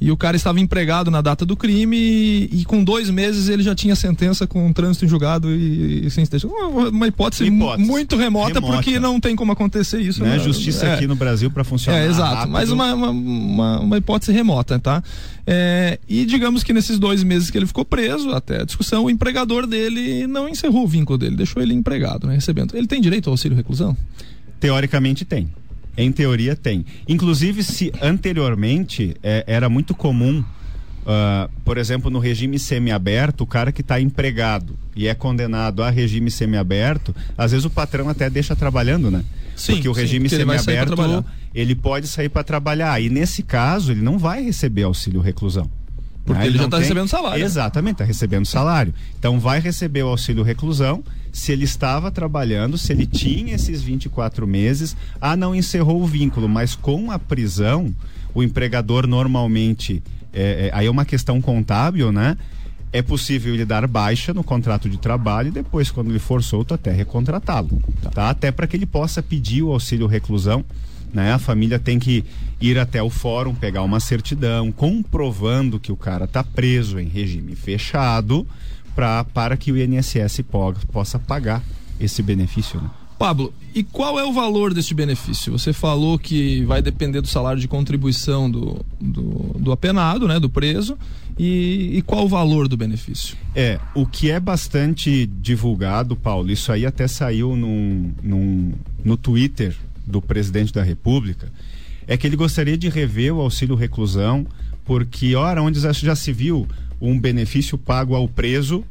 e 0.00 0.10
o 0.10 0.16
cara 0.16 0.36
estava 0.36 0.60
empregado 0.60 1.10
na 1.10 1.20
data 1.20 1.46
do 1.46 1.56
crime 1.56 1.96
e, 1.96 2.60
e, 2.60 2.64
com 2.64 2.82
dois 2.82 3.08
meses 3.08 3.48
ele 3.48 3.62
já 3.62 3.74
tinha 3.74 3.94
sentença 3.94 4.46
com 4.46 4.72
trânsito 4.72 5.04
em 5.04 5.08
julgado 5.08 5.50
e, 5.50 6.06
e 6.06 6.10
sem 6.10 6.24
uma, 6.44 6.88
uma 6.88 7.06
hipótese, 7.06 7.44
hipótese, 7.44 7.88
muito 7.88 8.16
remota, 8.16 8.54
remota, 8.54 8.74
porque 8.74 8.98
não 8.98 9.20
tem 9.20 9.36
como 9.36 9.52
acontecer 9.52 10.00
isso. 10.00 10.22
Né? 10.22 10.38
Justiça 10.38 10.86
é. 10.86 10.94
aqui 10.94 11.06
no 11.06 11.14
Brasil 11.14 11.50
para 11.50 11.62
funcionar. 11.62 11.98
É, 11.98 12.06
exato, 12.06 12.34
rápido. 12.34 12.52
mas 12.52 12.70
uma, 12.70 12.94
uma, 12.94 13.80
uma, 13.80 13.96
hipótese 13.96 14.32
remota, 14.32 14.78
tá? 14.78 15.02
É, 15.46 15.98
e 16.08 16.24
digamos 16.24 16.62
que 16.62 16.72
nesses 16.72 16.98
dois 16.98 17.22
meses 17.22 17.50
que 17.50 17.58
ele 17.58 17.66
ficou 17.66 17.84
preso, 17.84 18.30
até 18.30 18.62
a 18.62 18.64
discussão, 18.64 19.04
o 19.04 19.10
empregador 19.10 19.66
dele 19.66 20.26
não 20.26 20.48
encerrou 20.48 20.84
o 20.84 20.88
vínculo 20.88 21.18
dele, 21.18 21.36
deixou 21.36 21.62
ele 21.62 21.72
empregado, 21.72 22.26
né, 22.26 22.34
recebendo. 22.34 22.76
Ele 22.76 22.86
tem 22.86 23.00
direito 23.00 23.28
ao 23.28 23.34
auxílio 23.34 23.56
reclusão? 23.56 23.96
Teoricamente 24.58 25.24
tem. 25.24 25.48
Em 25.96 26.10
teoria 26.10 26.56
tem. 26.56 26.84
Inclusive, 27.08 27.62
se 27.62 27.92
anteriormente 28.02 29.16
é, 29.22 29.44
era 29.46 29.68
muito 29.68 29.94
comum, 29.94 30.40
uh, 30.40 31.50
por 31.64 31.78
exemplo, 31.78 32.10
no 32.10 32.18
regime 32.18 32.58
semiaberto, 32.58 33.44
o 33.44 33.46
cara 33.46 33.70
que 33.70 33.80
está 33.80 34.00
empregado 34.00 34.76
e 34.96 35.06
é 35.06 35.14
condenado 35.14 35.82
a 35.82 35.90
regime 35.90 36.30
semiaberto, 36.30 37.14
às 37.38 37.52
vezes 37.52 37.64
o 37.64 37.70
patrão 37.70 38.08
até 38.08 38.28
deixa 38.28 38.56
trabalhando, 38.56 39.10
né? 39.10 39.24
Sim, 39.56 39.74
porque 39.74 39.88
o 39.88 39.92
regime 39.92 40.28
sim, 40.28 40.36
porque 40.36 40.58
semiaberto 40.58 41.00
ele, 41.02 41.24
ele 41.54 41.74
pode 41.74 42.08
sair 42.08 42.28
para 42.28 42.42
trabalhar. 42.42 43.00
E 43.00 43.08
nesse 43.08 43.42
caso, 43.42 43.92
ele 43.92 44.02
não 44.02 44.18
vai 44.18 44.42
receber 44.42 44.82
auxílio 44.82 45.20
reclusão. 45.20 45.70
Porque 46.24 46.40
né? 46.40 46.46
ele, 46.46 46.52
ele 46.52 46.58
já 46.58 46.64
está 46.64 46.78
recebendo 46.78 47.08
salário. 47.08 47.44
Exatamente, 47.44 47.94
está 47.94 48.04
recebendo 48.04 48.46
salário. 48.46 48.94
Então 49.18 49.38
vai 49.38 49.60
receber 49.60 50.02
o 50.02 50.08
auxílio 50.08 50.42
reclusão 50.42 51.04
se 51.34 51.50
ele 51.50 51.64
estava 51.64 52.12
trabalhando, 52.12 52.78
se 52.78 52.92
ele 52.92 53.04
tinha 53.04 53.56
esses 53.56 53.82
24 53.82 54.46
meses, 54.46 54.96
ah, 55.20 55.36
não 55.36 55.52
encerrou 55.52 56.00
o 56.00 56.06
vínculo, 56.06 56.48
mas 56.48 56.76
com 56.76 57.10
a 57.10 57.18
prisão, 57.18 57.92
o 58.32 58.40
empregador 58.40 59.04
normalmente, 59.04 60.00
é, 60.32 60.68
é, 60.68 60.70
aí 60.72 60.86
é 60.86 60.90
uma 60.90 61.04
questão 61.04 61.42
contábil, 61.42 62.12
né? 62.12 62.38
É 62.92 63.02
possível 63.02 63.52
ele 63.52 63.64
dar 63.64 63.84
baixa 63.88 64.32
no 64.32 64.44
contrato 64.44 64.88
de 64.88 64.96
trabalho 64.96 65.48
e 65.48 65.50
depois, 65.50 65.90
quando 65.90 66.10
ele 66.10 66.20
for 66.20 66.40
solto, 66.40 66.72
até 66.72 66.92
recontratá-lo, 66.92 67.82
tá? 68.12 68.30
Até 68.30 68.52
para 68.52 68.68
que 68.68 68.76
ele 68.76 68.86
possa 68.86 69.20
pedir 69.20 69.64
o 69.64 69.72
auxílio 69.72 70.06
reclusão 70.06 70.64
né? 71.14 71.32
A 71.32 71.38
família 71.38 71.78
tem 71.78 71.98
que 71.98 72.24
ir 72.60 72.76
até 72.76 73.00
o 73.00 73.08
fórum, 73.08 73.54
pegar 73.54 73.82
uma 73.82 74.00
certidão, 74.00 74.72
comprovando 74.72 75.78
que 75.78 75.92
o 75.92 75.96
cara 75.96 76.24
está 76.24 76.42
preso 76.42 76.98
em 76.98 77.06
regime 77.06 77.54
fechado, 77.54 78.44
pra, 78.94 79.24
para 79.24 79.56
que 79.56 79.72
o 79.72 79.76
INSS 79.76 80.40
possa 80.92 81.18
pagar 81.18 81.62
esse 81.98 82.22
benefício. 82.22 82.80
Né? 82.80 82.90
Pablo, 83.18 83.54
e 83.74 83.82
qual 83.82 84.18
é 84.18 84.24
o 84.24 84.32
valor 84.32 84.74
deste 84.74 84.94
benefício? 84.94 85.52
Você 85.52 85.72
falou 85.72 86.18
que 86.18 86.64
vai 86.64 86.82
depender 86.82 87.20
do 87.20 87.28
salário 87.28 87.60
de 87.60 87.68
contribuição 87.68 88.50
do, 88.50 88.84
do, 89.00 89.56
do 89.58 89.72
apenado, 89.72 90.26
né, 90.26 90.38
do 90.40 90.50
preso, 90.50 90.98
e, 91.38 91.90
e, 91.94 92.02
qual 92.02 92.24
o 92.24 92.28
valor 92.28 92.68
do 92.68 92.76
benefício? 92.76 93.36
É, 93.54 93.80
o 93.94 94.06
que 94.06 94.30
é 94.30 94.38
bastante 94.38 95.26
divulgado, 95.26 96.14
Paulo, 96.14 96.50
isso 96.50 96.70
aí 96.70 96.86
até 96.86 97.08
saiu 97.08 97.56
num, 97.56 98.12
num, 98.22 98.72
no 99.04 99.16
Twitter 99.16 99.76
do 100.06 100.22
presidente 100.22 100.72
da 100.72 100.82
República, 100.82 101.50
é 102.06 102.16
que 102.16 102.26
ele 102.26 102.36
gostaria 102.36 102.76
de 102.76 102.88
rever 102.88 103.34
o 103.34 103.40
auxílio 103.40 103.74
reclusão, 103.74 104.46
porque, 104.84 105.34
ora, 105.34 105.62
onde 105.62 105.80
já 105.80 106.14
se 106.14 106.32
viu 106.32 106.68
um 107.08 107.18
benefício 107.18 107.76
pago 107.76 108.14
ao 108.14 108.28
preso 108.28 108.84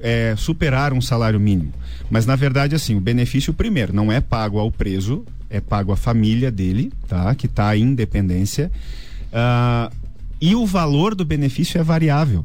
é, 0.00 0.34
superar 0.36 0.92
um 0.92 1.00
salário 1.00 1.40
mínimo. 1.40 1.72
Mas 2.10 2.26
na 2.26 2.36
verdade, 2.36 2.74
assim, 2.74 2.94
o 2.94 3.00
benefício 3.00 3.54
primeiro 3.54 3.94
não 3.94 4.12
é 4.12 4.20
pago 4.20 4.58
ao 4.58 4.70
preso, 4.70 5.24
é 5.48 5.60
pago 5.60 5.92
à 5.92 5.96
família 5.96 6.50
dele, 6.50 6.92
tá? 7.08 7.34
Que 7.34 7.46
está 7.46 7.76
em 7.76 7.82
independência. 7.82 8.70
Uh, 9.32 9.94
e 10.40 10.54
o 10.54 10.66
valor 10.66 11.14
do 11.14 11.24
benefício 11.24 11.80
é 11.80 11.82
variável. 11.82 12.44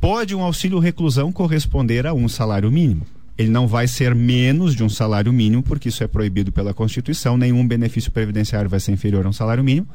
Pode 0.00 0.34
um 0.34 0.42
auxílio 0.42 0.78
reclusão 0.78 1.32
corresponder 1.32 2.06
a 2.06 2.14
um 2.14 2.28
salário 2.28 2.70
mínimo. 2.70 3.02
Ele 3.36 3.50
não 3.50 3.66
vai 3.66 3.88
ser 3.88 4.14
menos 4.14 4.74
de 4.74 4.84
um 4.84 4.88
salário 4.88 5.32
mínimo, 5.32 5.62
porque 5.62 5.88
isso 5.88 6.04
é 6.04 6.06
proibido 6.06 6.52
pela 6.52 6.72
Constituição. 6.72 7.36
Nenhum 7.36 7.66
benefício 7.66 8.12
previdenciário 8.12 8.70
vai 8.70 8.80
ser 8.80 8.92
inferior 8.92 9.26
a 9.26 9.28
um 9.28 9.32
salário 9.32 9.64
mínimo. 9.64 9.88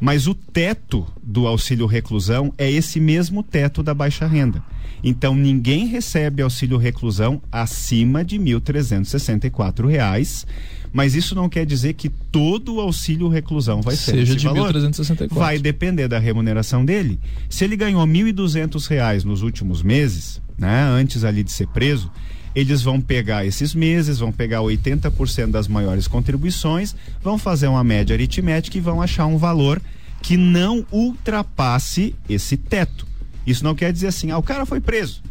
Mas 0.00 0.26
o 0.26 0.34
teto 0.34 1.06
do 1.22 1.46
auxílio 1.46 1.86
reclusão 1.86 2.52
é 2.56 2.70
esse 2.70 3.00
mesmo 3.00 3.42
teto 3.42 3.82
da 3.82 3.92
baixa 3.92 4.26
renda. 4.26 4.62
Então 5.02 5.34
ninguém 5.34 5.86
recebe 5.86 6.42
auxílio 6.42 6.76
reclusão 6.76 7.40
acima 7.50 8.24
de 8.24 8.38
1.364 8.38 9.88
reais, 9.88 10.46
mas 10.92 11.14
isso 11.14 11.34
não 11.34 11.48
quer 11.48 11.66
dizer 11.66 11.94
que 11.94 12.08
todo 12.08 12.76
o 12.76 12.80
auxílio 12.80 13.28
reclusão 13.28 13.80
vai 13.80 13.94
ser 13.96 14.12
Seja 14.12 14.36
de 14.36 14.44
valor. 14.44 14.72
1.364. 14.74 15.28
Vai 15.30 15.58
depender 15.58 16.08
da 16.08 16.18
remuneração 16.18 16.84
dele. 16.84 17.20
Se 17.48 17.64
ele 17.64 17.76
ganhou 17.76 18.04
1.200 18.06 18.86
reais 18.88 19.24
nos 19.24 19.42
últimos 19.42 19.82
meses, 19.82 20.40
né, 20.56 20.82
antes 20.82 21.24
ali 21.24 21.42
de 21.42 21.52
ser 21.52 21.68
preso, 21.68 22.10
eles 22.58 22.82
vão 22.82 23.00
pegar 23.00 23.46
esses 23.46 23.72
meses, 23.72 24.18
vão 24.18 24.32
pegar 24.32 24.58
80% 24.58 25.52
das 25.52 25.68
maiores 25.68 26.08
contribuições, 26.08 26.92
vão 27.22 27.38
fazer 27.38 27.68
uma 27.68 27.84
média 27.84 28.14
aritmética 28.14 28.76
e 28.76 28.80
vão 28.80 29.00
achar 29.00 29.26
um 29.26 29.38
valor 29.38 29.80
que 30.20 30.36
não 30.36 30.84
ultrapasse 30.90 32.16
esse 32.28 32.56
teto. 32.56 33.06
Isso 33.46 33.62
não 33.62 33.76
quer 33.76 33.92
dizer 33.92 34.08
assim, 34.08 34.32
ah, 34.32 34.38
o 34.38 34.42
cara 34.42 34.66
foi 34.66 34.80
preso. 34.80 35.22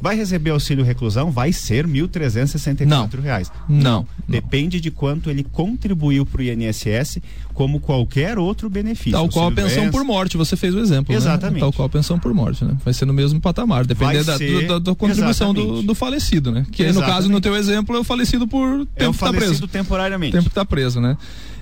Vai 0.00 0.16
receber 0.16 0.50
auxílio 0.50 0.84
reclusão? 0.84 1.30
Vai 1.30 1.52
ser 1.52 1.86
1.364 1.86 3.20
reais. 3.20 3.50
Não, 3.68 3.78
não. 3.78 4.06
Depende 4.28 4.80
de 4.80 4.90
quanto 4.90 5.28
ele 5.28 5.42
contribuiu 5.42 6.24
para 6.24 6.40
o 6.40 6.44
INSS, 6.44 7.18
como 7.52 7.80
qualquer 7.80 8.38
outro 8.38 8.70
benefício. 8.70 9.12
Tal 9.12 9.28
qual 9.28 9.48
a 9.48 9.52
pensão 9.52 9.90
por 9.90 10.04
morte, 10.04 10.36
você 10.36 10.56
fez 10.56 10.74
o 10.74 10.78
exemplo. 10.78 11.12
Né? 11.12 11.18
Exatamente. 11.18 11.54
Né? 11.54 11.60
Tal 11.60 11.72
qual 11.72 11.86
a 11.86 11.88
pensão 11.88 12.18
por 12.18 12.32
morte, 12.32 12.64
né? 12.64 12.76
Vai 12.84 12.94
ser 12.94 13.06
no 13.06 13.12
mesmo 13.12 13.40
patamar, 13.40 13.84
depender 13.84 14.22
da, 14.22 14.38
da, 14.38 14.78
da, 14.78 14.94
contribuição 14.94 15.52
do, 15.52 15.82
do, 15.82 15.94
falecido, 15.94 16.52
né? 16.52 16.64
Que 16.70 16.84
exatamente. 16.84 17.08
no 17.08 17.14
caso, 17.14 17.28
no 17.28 17.40
teu 17.40 17.56
exemplo, 17.56 17.96
é 17.96 17.98
o 17.98 18.04
falecido 18.04 18.46
por 18.46 18.86
tempo 18.86 18.90
é 18.96 19.08
o 19.08 19.12
falecido 19.12 19.44
tá 19.44 19.48
preso. 19.48 19.68
temporariamente. 19.68 20.32
Tempo 20.32 20.44
que 20.44 20.50
está 20.50 20.64
preso, 20.64 21.00
né? 21.00 21.16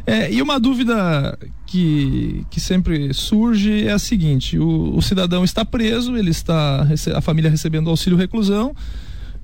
É, 0.07 0.33
e 0.33 0.41
uma 0.41 0.61
dúvida 0.61 1.37
que, 1.67 2.47
que 2.49 2.61
sempre 2.61 3.13
surge 3.13 3.87
é 3.87 3.93
a 3.93 3.99
seguinte: 3.99 4.57
o, 4.57 4.97
o, 4.97 5.03
cidadão 5.03 5.43
está 5.45 5.65
preso, 5.65 6.17
ele 6.17 6.31
está 6.31 6.87
a 7.15 7.21
família 7.21 7.51
recebendo 7.51 7.91
auxílio 7.91 8.17
reclusão 8.17 8.75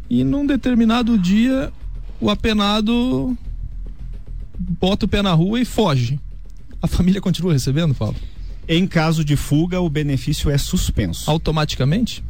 e 0.09 0.23
num 0.23 0.47
determinado 0.47 1.19
dia 1.19 1.73
o 2.21 2.31
apenado 2.31 3.37
bota 4.57 5.07
o 5.07 5.09
pé 5.09 5.21
na 5.21 5.33
rua 5.33 5.61
e 5.61 5.65
foge. 5.65 6.21
A 6.81 6.87
família 6.87 7.21
continua 7.21 7.53
recebendo, 7.53 7.95
Paulo? 7.95 8.17
Em 8.69 8.87
caso 8.87 9.25
de 9.25 9.35
fuga, 9.35 9.81
o 9.81 9.91
benefício 9.91 10.49
é 10.49 10.57
suspenso. 10.57 11.29
Automaticamente? 11.29 12.23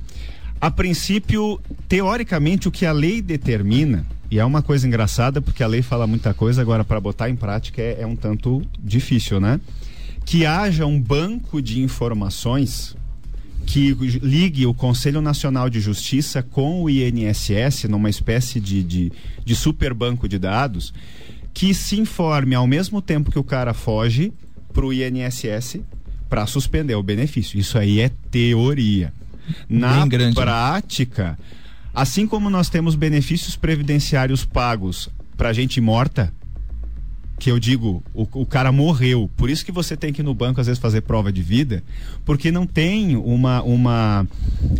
A 0.58 0.70
princípio, 0.70 1.60
teoricamente, 1.88 2.68
o 2.68 2.70
que 2.70 2.86
a 2.86 2.92
lei 2.92 3.20
determina 3.20 4.06
e 4.32 4.38
é 4.38 4.44
uma 4.46 4.62
coisa 4.62 4.86
engraçada 4.86 5.42
porque 5.42 5.62
a 5.62 5.66
lei 5.66 5.82
fala 5.82 6.06
muita 6.06 6.32
coisa, 6.32 6.62
agora 6.62 6.82
para 6.82 6.98
botar 6.98 7.28
em 7.28 7.36
prática 7.36 7.82
é, 7.82 7.98
é 8.00 8.06
um 8.06 8.16
tanto 8.16 8.62
difícil, 8.82 9.38
né? 9.38 9.60
Que 10.24 10.46
haja 10.46 10.86
um 10.86 10.98
banco 10.98 11.60
de 11.60 11.82
informações 11.82 12.96
que 13.66 13.92
ligue 14.22 14.64
o 14.64 14.72
Conselho 14.72 15.20
Nacional 15.20 15.68
de 15.68 15.80
Justiça 15.80 16.42
com 16.42 16.82
o 16.82 16.88
INSS 16.88 17.84
numa 17.90 18.08
espécie 18.08 18.58
de, 18.58 18.82
de, 18.82 19.12
de 19.44 19.54
super 19.54 19.92
banco 19.92 20.26
de 20.26 20.38
dados 20.38 20.94
que 21.52 21.74
se 21.74 22.00
informe 22.00 22.54
ao 22.54 22.66
mesmo 22.66 23.02
tempo 23.02 23.30
que 23.30 23.38
o 23.38 23.44
cara 23.44 23.74
foge 23.74 24.32
para 24.72 24.86
o 24.86 24.94
INSS 24.94 25.80
para 26.30 26.46
suspender 26.46 26.94
o 26.94 27.02
benefício. 27.02 27.60
Isso 27.60 27.76
aí 27.76 28.00
é 28.00 28.10
teoria. 28.30 29.12
Na 29.68 30.06
grande, 30.06 30.36
né? 30.36 30.42
prática? 30.42 31.38
Assim 31.94 32.26
como 32.26 32.50
nós 32.50 32.68
temos 32.68 32.94
benefícios 32.94 33.56
previdenciários 33.56 34.44
pagos 34.44 35.08
para 35.36 35.52
gente 35.52 35.80
morta, 35.80 36.32
que 37.42 37.50
eu 37.50 37.58
digo, 37.58 38.04
o, 38.14 38.22
o, 38.34 38.46
cara 38.46 38.70
morreu. 38.70 39.28
Por 39.36 39.50
isso 39.50 39.64
que 39.64 39.72
você 39.72 39.96
tem 39.96 40.12
que 40.12 40.22
ir 40.22 40.24
no 40.24 40.32
banco 40.32 40.60
às 40.60 40.68
vezes 40.68 40.80
fazer 40.80 41.00
prova 41.00 41.32
de 41.32 41.42
vida, 41.42 41.82
porque 42.24 42.52
não 42.52 42.64
tem 42.64 43.16
uma, 43.16 43.60
uma 43.64 44.24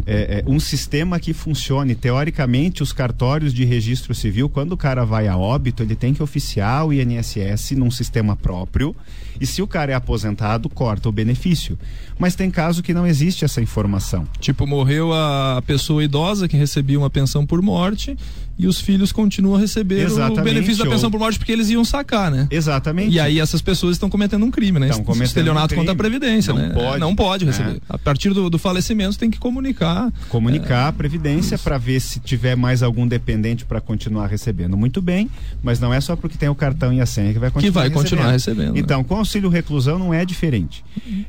é, 0.07 0.39
é, 0.39 0.45
um 0.47 0.61
sistema 0.61 1.19
que 1.19 1.33
funcione. 1.33 1.97
Teoricamente, 1.97 2.81
os 2.81 2.93
cartórios 2.93 3.53
de 3.53 3.65
registro 3.65 4.15
civil, 4.15 4.49
quando 4.49 4.73
o 4.73 4.77
cara 4.77 5.05
vai 5.05 5.27
a 5.27 5.37
óbito, 5.37 5.83
ele 5.83 5.97
tem 5.97 6.15
que 6.15 6.23
oficiar 6.23 6.87
o 6.87 6.93
INSS 6.93 7.73
num 7.73 7.91
sistema 7.91 8.37
próprio. 8.37 8.95
E 9.41 9.47
se 9.47 9.63
o 9.63 9.67
cara 9.67 9.93
é 9.93 9.95
aposentado, 9.95 10.69
corta 10.69 11.09
o 11.09 11.13
benefício. 11.13 11.79
Mas 12.19 12.35
tem 12.35 12.51
caso 12.51 12.83
que 12.83 12.95
não 12.95 13.07
existe 13.07 13.45
essa 13.45 13.61
informação. 13.61 14.27
Tipo, 14.39 14.67
morreu 14.67 15.13
a 15.13 15.63
pessoa 15.67 16.05
idosa 16.05 16.47
que 16.49 16.57
recebia 16.57 16.99
uma 16.99 17.11
pensão 17.11 17.45
por 17.45 17.61
morte 17.61 18.17
e 18.59 18.67
os 18.67 18.81
filhos 18.81 19.11
continuam 19.13 19.57
a 19.57 19.61
receber 19.61 20.03
Exatamente, 20.05 20.41
o 20.41 20.45
benefício 20.45 20.85
da 20.85 20.91
pensão 20.91 21.11
por 21.11 21.19
morte 21.19 21.39
porque 21.39 21.51
eles 21.51 21.71
iam 21.71 21.85
sacar, 21.85 22.31
né? 22.31 22.47
Exatamente. 22.51 23.13
E 23.13 23.19
aí 23.19 23.41
essas 23.41 23.63
pessoas 23.63 23.97
estão 23.97 24.09
cometendo 24.09 24.45
um 24.45 24.51
crime, 24.51 24.79
né? 24.79 24.89
Estão 24.89 25.05
cometendo 25.05 25.27
Estelionato 25.27 25.75
um 25.75 25.79
contra 25.79 25.93
a 25.93 25.97
Previdência, 25.97 26.53
não 26.53 26.61
né? 26.61 26.71
Pode, 26.73 27.01
não 27.01 27.17
pode 27.17 27.45
receber. 27.45 27.77
É. 27.77 27.81
A 27.89 27.99
partir 27.99 28.31
do, 28.33 28.49
do 28.49 28.59
falecimento 28.59 29.19
tem 29.19 29.31
que 29.31 29.39
comunicar. 29.39 30.13
Comunicar 30.29 30.87
é, 30.87 30.89
a 30.89 30.93
Previdência 30.93 31.59
para 31.59 31.79
ver 31.79 32.01
se 32.01 32.21
tiver 32.21 32.57
mais 32.57 32.83
algum 32.83 33.07
dependente 33.07 33.65
para 33.65 33.81
continuar 33.81 34.27
recebendo. 34.27 34.77
Muito 34.77 35.01
bem, 35.01 35.31
mas 35.63 35.81
não 35.81 35.93
é 35.93 36.01
só 36.01 36.15
porque 36.15 36.37
tem 36.37 36.49
o 36.49 36.55
cartão 36.55 36.93
e 36.93 37.01
a 37.01 37.07
senha 37.07 37.33
que 37.33 37.39
vai 37.39 37.51
continuar 37.51 37.71
Que 37.71 37.75
vai 37.75 37.89
recebendo. 37.89 38.03
continuar 38.03 38.33
recebendo. 38.33 38.75
Né? 38.75 38.81
Então, 38.81 38.99
né? 38.99 39.05
com 39.09 39.22
auxílio 39.23 39.49
reclusão 39.49 39.99
não 39.99 40.13
é 40.13 40.25
diferente. 40.25 40.85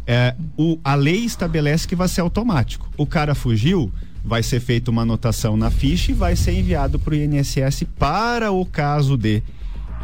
É, 0.06 0.36
o, 0.58 0.78
a 0.84 0.96
lei 0.96 1.24
estabelece 1.24 1.88
que 1.88 1.96
vai 1.96 2.08
ser 2.08 2.22
automático. 2.22 2.90
O 2.98 3.06
cara 3.06 3.34
fugiu, 3.34 3.92
vai 4.24 4.44
ser 4.44 4.60
feita 4.60 4.92
uma 4.92 5.04
anotação 5.04 5.58
na 5.58 5.70
ficha 5.70 6.12
e 6.12 6.16
vai 6.16 6.36
ser 6.36 6.54
enviado 6.54 7.00
para 7.00 7.14
o 7.14 7.16
INSS 7.16 7.86
para 7.98 8.52
o 8.52 8.66
caso 8.66 9.18
de 9.18 9.42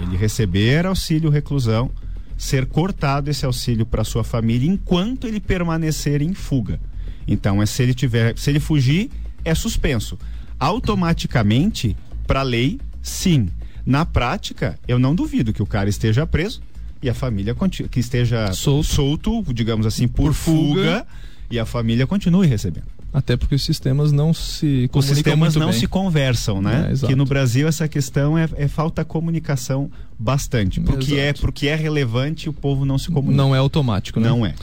ele 0.01 0.15
receber 0.17 0.85
auxílio 0.85 1.29
reclusão, 1.29 1.91
ser 2.37 2.65
cortado 2.65 3.29
esse 3.29 3.45
auxílio 3.45 3.85
para 3.85 4.03
sua 4.03 4.23
família 4.23 4.69
enquanto 4.69 5.27
ele 5.27 5.39
permanecer 5.39 6.21
em 6.21 6.33
fuga. 6.33 6.79
Então, 7.27 7.61
é 7.61 7.65
se 7.65 7.83
ele 7.83 7.93
tiver, 7.93 8.37
se 8.37 8.49
ele 8.49 8.59
fugir, 8.59 9.09
é 9.43 9.53
suspenso. 9.53 10.17
Automaticamente, 10.59 11.95
para 12.25 12.39
a 12.39 12.43
lei, 12.43 12.79
sim. 13.01 13.49
Na 13.85 14.05
prática, 14.05 14.79
eu 14.87 14.97
não 14.97 15.13
duvido 15.13 15.53
que 15.53 15.61
o 15.61 15.65
cara 15.65 15.89
esteja 15.89 16.25
preso 16.25 16.61
e 17.01 17.09
a 17.09 17.13
família 17.13 17.55
que 17.89 17.99
esteja 17.99 18.51
solto, 18.53 18.87
solto 18.87 19.53
digamos 19.53 19.85
assim, 19.85 20.07
por, 20.07 20.25
por 20.25 20.33
fuga, 20.33 20.65
fuga 20.65 21.07
e 21.49 21.57
a 21.57 21.65
família 21.65 22.05
continue 22.05 22.47
recebendo. 22.47 22.87
Até 23.11 23.35
porque 23.35 23.55
os 23.55 23.63
sistemas 23.63 24.11
não 24.11 24.33
se 24.33 24.89
Os 24.93 25.05
sistemas 25.05 25.55
não 25.55 25.71
bem. 25.71 25.79
se 25.79 25.87
conversam, 25.87 26.61
né? 26.61 26.93
É, 26.93 27.07
que 27.07 27.15
no 27.15 27.25
Brasil 27.25 27.67
essa 27.67 27.87
questão 27.87 28.37
é, 28.37 28.47
é 28.55 28.67
falta 28.67 29.03
comunicação 29.03 29.89
bastante. 30.17 30.79
Porque 30.79 31.15
é, 31.15 31.33
porque 31.33 31.67
é 31.67 31.75
relevante 31.75 32.47
o 32.47 32.53
povo 32.53 32.85
não 32.85 32.99
se 32.99 33.09
comunica. 33.09 33.35
Não 33.35 33.55
é 33.55 33.57
automático, 33.57 34.19
né? 34.19 34.29
Não 34.29 34.45
é. 34.45 34.53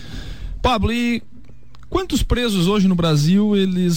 Pablo, 0.62 0.92
e 0.92 1.22
quantos 1.90 2.22
presos 2.22 2.68
hoje 2.68 2.86
no 2.86 2.94
Brasil, 2.94 3.56
eles, 3.56 3.96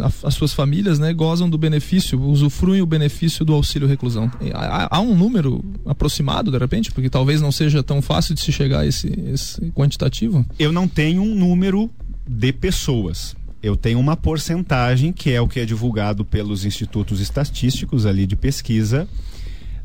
as 0.00 0.34
suas 0.34 0.52
famílias, 0.52 0.98
né, 0.98 1.12
gozam 1.12 1.48
do 1.48 1.58
benefício, 1.58 2.20
usufruem 2.20 2.80
o 2.80 2.86
benefício 2.86 3.44
do 3.44 3.52
auxílio 3.52 3.88
reclusão? 3.88 4.30
Há, 4.54 4.96
há, 4.96 5.00
um 5.00 5.14
número 5.14 5.64
aproximado, 5.86 6.50
de 6.50 6.58
repente? 6.58 6.92
Porque 6.92 7.10
talvez 7.10 7.40
não 7.40 7.52
seja 7.52 7.82
tão 7.82 8.00
fácil 8.00 8.34
de 8.34 8.40
se 8.40 8.52
chegar 8.52 8.80
a 8.80 8.86
esse, 8.86 9.08
esse 9.32 9.60
quantitativo? 9.72 10.44
Eu 10.58 10.72
não 10.72 10.88
tenho 10.88 11.22
um 11.22 11.34
número 11.34 11.90
de 12.26 12.52
pessoas 12.52 13.36
eu 13.62 13.76
tenho 13.76 13.98
uma 13.98 14.16
porcentagem, 14.16 15.12
que 15.12 15.30
é 15.30 15.40
o 15.40 15.46
que 15.46 15.60
é 15.60 15.66
divulgado 15.66 16.24
pelos 16.24 16.64
institutos 16.64 17.20
estatísticos 17.20 18.06
ali 18.06 18.26
de 18.26 18.34
pesquisa, 18.34 19.06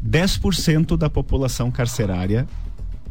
10% 0.06 0.96
da 0.96 1.10
população 1.10 1.70
carcerária 1.70 2.48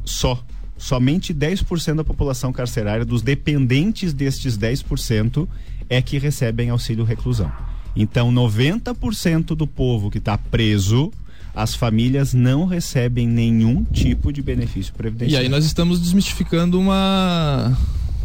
só. 0.05 0.43
Somente 0.77 1.33
10% 1.33 1.97
da 1.97 2.05
população 2.05 2.53
carcerária, 2.53 3.05
dos 3.05 3.23
dependentes 3.23 4.13
destes 4.13 4.59
10%, 4.59 5.47
é 5.95 6.03
que 6.03 6.19
recebem 6.19 6.71
auxílio 6.71 7.05
reclusão. 7.05 7.51
Então, 7.97 8.33
90% 8.33 9.55
do 9.55 9.67
povo 9.67 10.11
que 10.11 10.19
está 10.19 10.37
preso, 10.37 11.13
as 11.55 11.75
famílias 11.75 12.35
não 12.35 12.67
recebem 12.67 13.27
nenhum 13.27 13.85
tipo 13.85 14.33
de 14.33 14.43
benefício 14.43 14.93
previdenciário. 14.95 15.45
E 15.45 15.47
aí 15.47 15.51
nós 15.51 15.65
estamos 15.65 16.01
desmistificando 16.01 16.79
uma 16.79 17.77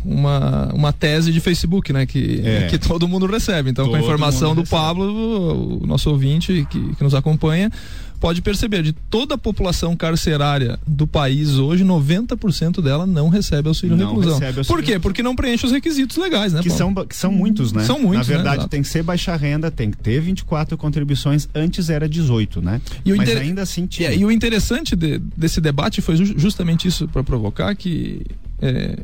uma, 0.04 0.72
uma 0.74 0.94
tese 0.94 1.32
de 1.32 1.40
Facebook, 1.40 1.92
né? 1.92 2.06
Que, 2.06 2.42
é. 2.44 2.68
que 2.68 2.78
todo 2.78 3.08
mundo 3.08 3.26
recebe. 3.26 3.70
Então, 3.70 3.86
todo 3.86 3.92
com 3.92 3.98
a 3.98 4.00
informação 4.00 4.56
do 4.56 4.64
Pablo, 4.64 5.04
o, 5.04 5.84
o 5.84 5.88
nosso 5.88 6.10
ouvinte 6.10 6.66
que, 6.70 6.96
que 6.96 7.04
nos 7.04 7.14
acompanha, 7.14 7.72
pode 8.20 8.42
perceber, 8.42 8.84
de 8.84 8.92
toda 8.92 9.36
a 9.36 9.38
população 9.38 9.96
carcerária 9.96 10.78
do 10.86 11.08
país 11.08 11.58
hoje, 11.58 11.84
90% 11.84 12.82
dela 12.82 13.06
não 13.06 13.30
recebe 13.30 13.68
auxílio 13.68 13.96
não 13.96 14.10
reclusão. 14.10 14.34
Recebe 14.34 14.60
auxílio 14.60 14.78
Por 14.78 14.84
quê? 14.86 15.00
Porque 15.00 15.24
não 15.24 15.36
preenche 15.36 15.66
os 15.66 15.72
requisitos 15.72 16.18
legais, 16.18 16.52
né? 16.54 16.62
Que 16.62 16.70
são, 16.70 16.94
que 16.94 17.16
são 17.16 17.32
muitos, 17.32 17.72
né? 17.72 17.84
São 17.84 18.00
muitos. 18.00 18.28
Na 18.28 18.34
né? 18.34 18.42
verdade, 18.42 18.64
né? 18.64 18.68
tem 18.70 18.82
que 18.82 18.88
ser 18.88 19.04
baixa 19.04 19.36
renda, 19.36 19.72
tem 19.72 19.90
que 19.90 19.98
ter 19.98 20.20
24 20.20 20.78
contribuições, 20.78 21.48
antes 21.56 21.90
era 21.90 22.08
18, 22.10 22.62
né? 22.62 22.82
E 23.06 23.12
Mas 23.14 23.30
inter... 23.30 23.42
ainda 23.42 23.62
assim 23.62 23.86
tinha. 23.88 24.12
E, 24.12 24.20
e 24.20 24.26
o 24.26 24.32
interessante 24.32 24.96
de, 24.96 25.20
desse 25.38 25.62
debate 25.62 26.02
foi 26.02 26.18
justamente 26.18 26.88
isso 26.88 27.08
para 27.08 27.24
provocar 27.24 27.74
que. 27.76 28.26
É, 28.62 29.00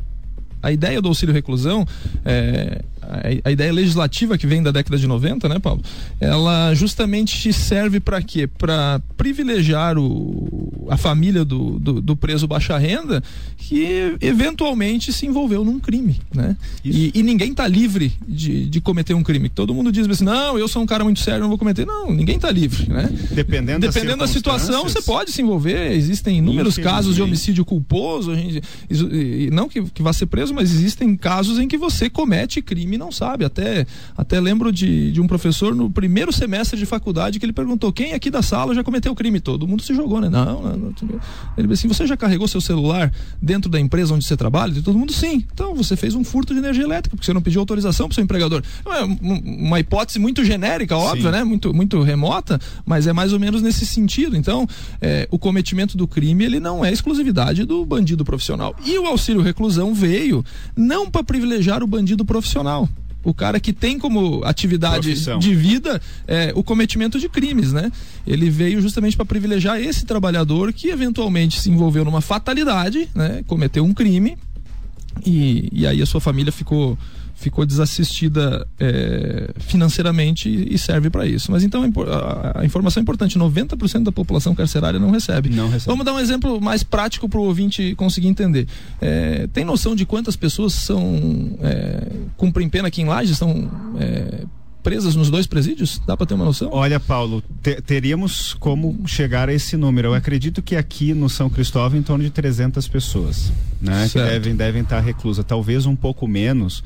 a 0.62 0.72
ideia 0.72 1.00
do 1.00 1.08
auxílio 1.08 1.32
reclusão, 1.32 1.86
é, 2.24 2.82
a, 3.08 3.48
a, 3.48 3.52
ideia 3.52 3.72
legislativa 3.72 4.36
que 4.36 4.46
vem 4.46 4.62
da 4.62 4.70
década 4.70 4.98
de 4.98 5.06
90, 5.06 5.48
né, 5.48 5.58
Paulo? 5.58 5.82
Ela 6.20 6.74
justamente 6.74 7.52
serve 7.52 8.00
para 8.00 8.20
quê? 8.22 8.46
Para 8.46 9.00
privilegiar 9.16 9.98
o, 9.98 10.86
a 10.90 10.96
família 10.96 11.44
do, 11.44 11.78
do, 11.78 12.00
do, 12.00 12.16
preso 12.16 12.46
baixa 12.46 12.76
renda 12.76 13.22
que 13.56 14.16
eventualmente 14.20 15.12
se 15.12 15.26
envolveu 15.26 15.64
num 15.64 15.78
crime, 15.78 16.20
né? 16.34 16.56
E, 16.84 17.12
e, 17.14 17.22
ninguém 17.22 17.50
está 17.50 17.66
livre 17.66 18.12
de, 18.26 18.66
de 18.66 18.80
cometer 18.80 19.14
um 19.14 19.22
crime. 19.22 19.48
Todo 19.48 19.74
mundo 19.74 19.92
diz 19.92 20.08
assim, 20.08 20.24
não, 20.24 20.58
eu 20.58 20.68
sou 20.68 20.82
um 20.82 20.86
cara 20.86 21.04
muito 21.04 21.20
sério, 21.20 21.40
não 21.40 21.48
vou 21.48 21.58
cometer. 21.58 21.86
Não, 21.86 22.12
ninguém 22.12 22.36
está 22.36 22.50
livre, 22.50 22.88
né? 22.88 23.08
Dependendo, 23.32 23.80
Dependendo 23.80 24.18
da 24.18 24.26
situação, 24.26 24.84
você 24.84 25.02
pode 25.02 25.32
se 25.32 25.42
envolver. 25.42 25.92
Existem 25.92 26.38
inúmeros 26.38 26.76
casos 26.76 27.14
de 27.14 27.22
homicídio 27.22 27.64
culposo, 27.64 28.34
gente, 28.34 28.62
não 29.52 29.68
que, 29.68 29.82
que 29.82 30.02
vá 30.02 30.12
ser 30.12 30.26
preso, 30.26 30.54
mas 30.54 30.72
existem 30.72 31.16
casos 31.16 31.58
em 31.58 31.68
que 31.68 31.76
você 31.76 32.08
comete 32.08 32.62
crime 32.62 32.95
e 32.96 32.98
não 32.98 33.12
sabe. 33.12 33.44
Até, 33.44 33.86
até 34.16 34.40
lembro 34.40 34.72
de, 34.72 35.12
de 35.12 35.20
um 35.20 35.26
professor 35.26 35.74
no 35.74 35.88
primeiro 35.88 36.32
semestre 36.32 36.78
de 36.78 36.84
faculdade 36.84 37.38
que 37.38 37.46
ele 37.46 37.52
perguntou: 37.52 37.92
quem 37.92 38.12
aqui 38.12 38.30
da 38.30 38.42
sala 38.42 38.74
já 38.74 38.82
cometeu 38.82 39.14
crime? 39.14 39.40
Todo 39.40 39.66
mundo 39.66 39.82
se 39.82 39.94
jogou, 39.94 40.20
né? 40.20 40.28
Não, 40.28 40.62
não, 40.62 40.76
não. 40.76 40.94
Ele 41.56 41.68
disse 41.68 41.86
assim: 41.86 41.88
você 41.88 42.06
já 42.06 42.16
carregou 42.16 42.48
seu 42.48 42.60
celular 42.60 43.12
dentro 43.40 43.70
da 43.70 43.78
empresa 43.78 44.14
onde 44.14 44.24
você 44.24 44.36
trabalha? 44.36 44.76
E 44.76 44.82
todo 44.82 44.98
mundo 44.98 45.12
sim. 45.12 45.44
Então 45.52 45.74
você 45.74 45.96
fez 45.96 46.14
um 46.14 46.24
furto 46.24 46.52
de 46.52 46.58
energia 46.58 46.84
elétrica, 46.84 47.16
porque 47.16 47.24
você 47.24 47.32
não 47.32 47.42
pediu 47.42 47.60
autorização 47.60 48.08
para 48.08 48.14
seu 48.14 48.24
empregador. 48.24 48.62
É 48.86 49.02
uma 49.02 49.78
hipótese 49.78 50.18
muito 50.18 50.44
genérica, 50.44 50.96
óbvia, 50.96 51.30
né? 51.30 51.44
Muito, 51.44 51.72
muito 51.72 52.02
remota, 52.02 52.58
mas 52.84 53.06
é 53.06 53.12
mais 53.12 53.32
ou 53.32 53.38
menos 53.38 53.62
nesse 53.62 53.86
sentido. 53.86 54.36
Então, 54.36 54.66
é, 55.00 55.28
o 55.30 55.38
cometimento 55.38 55.96
do 55.96 56.08
crime 56.08 56.44
ele 56.44 56.60
não 56.60 56.84
é 56.84 56.92
exclusividade 56.92 57.64
do 57.64 57.84
bandido 57.84 58.24
profissional. 58.24 58.74
E 58.84 58.98
o 58.98 59.06
auxílio 59.06 59.42
reclusão 59.42 59.94
veio 59.94 60.44
não 60.76 61.10
para 61.10 61.22
privilegiar 61.22 61.82
o 61.82 61.86
bandido 61.86 62.24
profissional 62.24 62.85
o 63.26 63.34
cara 63.34 63.58
que 63.58 63.72
tem 63.72 63.98
como 63.98 64.44
atividade 64.44 65.08
Profissão. 65.08 65.40
de 65.40 65.52
vida 65.52 66.00
é, 66.28 66.52
o 66.54 66.62
cometimento 66.62 67.18
de 67.18 67.28
crimes, 67.28 67.72
né? 67.72 67.90
Ele 68.24 68.48
veio 68.48 68.80
justamente 68.80 69.16
para 69.16 69.26
privilegiar 69.26 69.80
esse 69.80 70.06
trabalhador 70.06 70.72
que 70.72 70.90
eventualmente 70.90 71.60
se 71.60 71.68
envolveu 71.68 72.04
numa 72.04 72.20
fatalidade, 72.20 73.08
né? 73.12 73.42
Cometeu 73.48 73.84
um 73.84 73.92
crime 73.92 74.38
e, 75.24 75.68
e 75.72 75.84
aí 75.88 76.00
a 76.00 76.06
sua 76.06 76.20
família 76.20 76.52
ficou 76.52 76.96
ficou 77.36 77.66
desassistida 77.66 78.66
é, 78.80 79.50
financeiramente 79.58 80.48
e 80.48 80.76
serve 80.78 81.10
para 81.10 81.26
isso. 81.26 81.52
Mas 81.52 81.62
então 81.62 81.84
a, 81.84 82.60
a, 82.60 82.64
informação 82.64 83.00
é 83.00 83.02
importante: 83.02 83.38
90% 83.38 84.04
da 84.04 84.12
população 84.12 84.54
carcerária 84.54 84.98
não 84.98 85.10
recebe. 85.10 85.50
não 85.50 85.68
recebe. 85.68 85.86
Vamos 85.86 86.04
dar 86.04 86.14
um 86.14 86.18
exemplo 86.18 86.60
mais 86.60 86.82
prático 86.82 87.28
para 87.28 87.38
o 87.38 87.44
ouvinte 87.44 87.94
conseguir 87.94 88.28
entender. 88.28 88.66
É, 89.00 89.46
tem 89.52 89.64
noção 89.64 89.94
de 89.94 90.06
quantas 90.06 90.34
pessoas 90.34 90.72
são 90.72 91.58
é, 91.60 92.10
cumprem 92.36 92.68
pena 92.68 92.88
aqui 92.88 93.02
em 93.02 93.04
Lages? 93.04 93.36
São 93.36 93.70
é, 93.98 94.44
presas 94.82 95.14
nos 95.14 95.28
dois 95.30 95.46
presídios? 95.46 96.00
Dá 96.06 96.16
para 96.16 96.26
ter 96.26 96.34
uma 96.34 96.44
noção? 96.46 96.70
Olha, 96.72 96.98
Paulo, 96.98 97.42
te, 97.62 97.82
teríamos 97.82 98.54
como 98.54 98.96
chegar 99.06 99.48
a 99.50 99.52
esse 99.52 99.76
número. 99.76 100.08
Eu 100.08 100.14
acredito 100.14 100.62
que 100.62 100.74
aqui 100.74 101.12
no 101.12 101.28
São 101.28 101.50
Cristóvão 101.50 101.98
em 101.98 102.02
torno 102.02 102.24
de 102.24 102.30
300 102.30 102.88
pessoas, 102.88 103.52
né, 103.82 104.08
certo. 104.08 104.12
que 104.12 104.30
devem 104.32 104.56
devem 104.56 104.82
estar 104.82 105.00
reclusas, 105.00 105.44
talvez 105.44 105.84
um 105.84 105.96
pouco 105.96 106.26
menos 106.26 106.82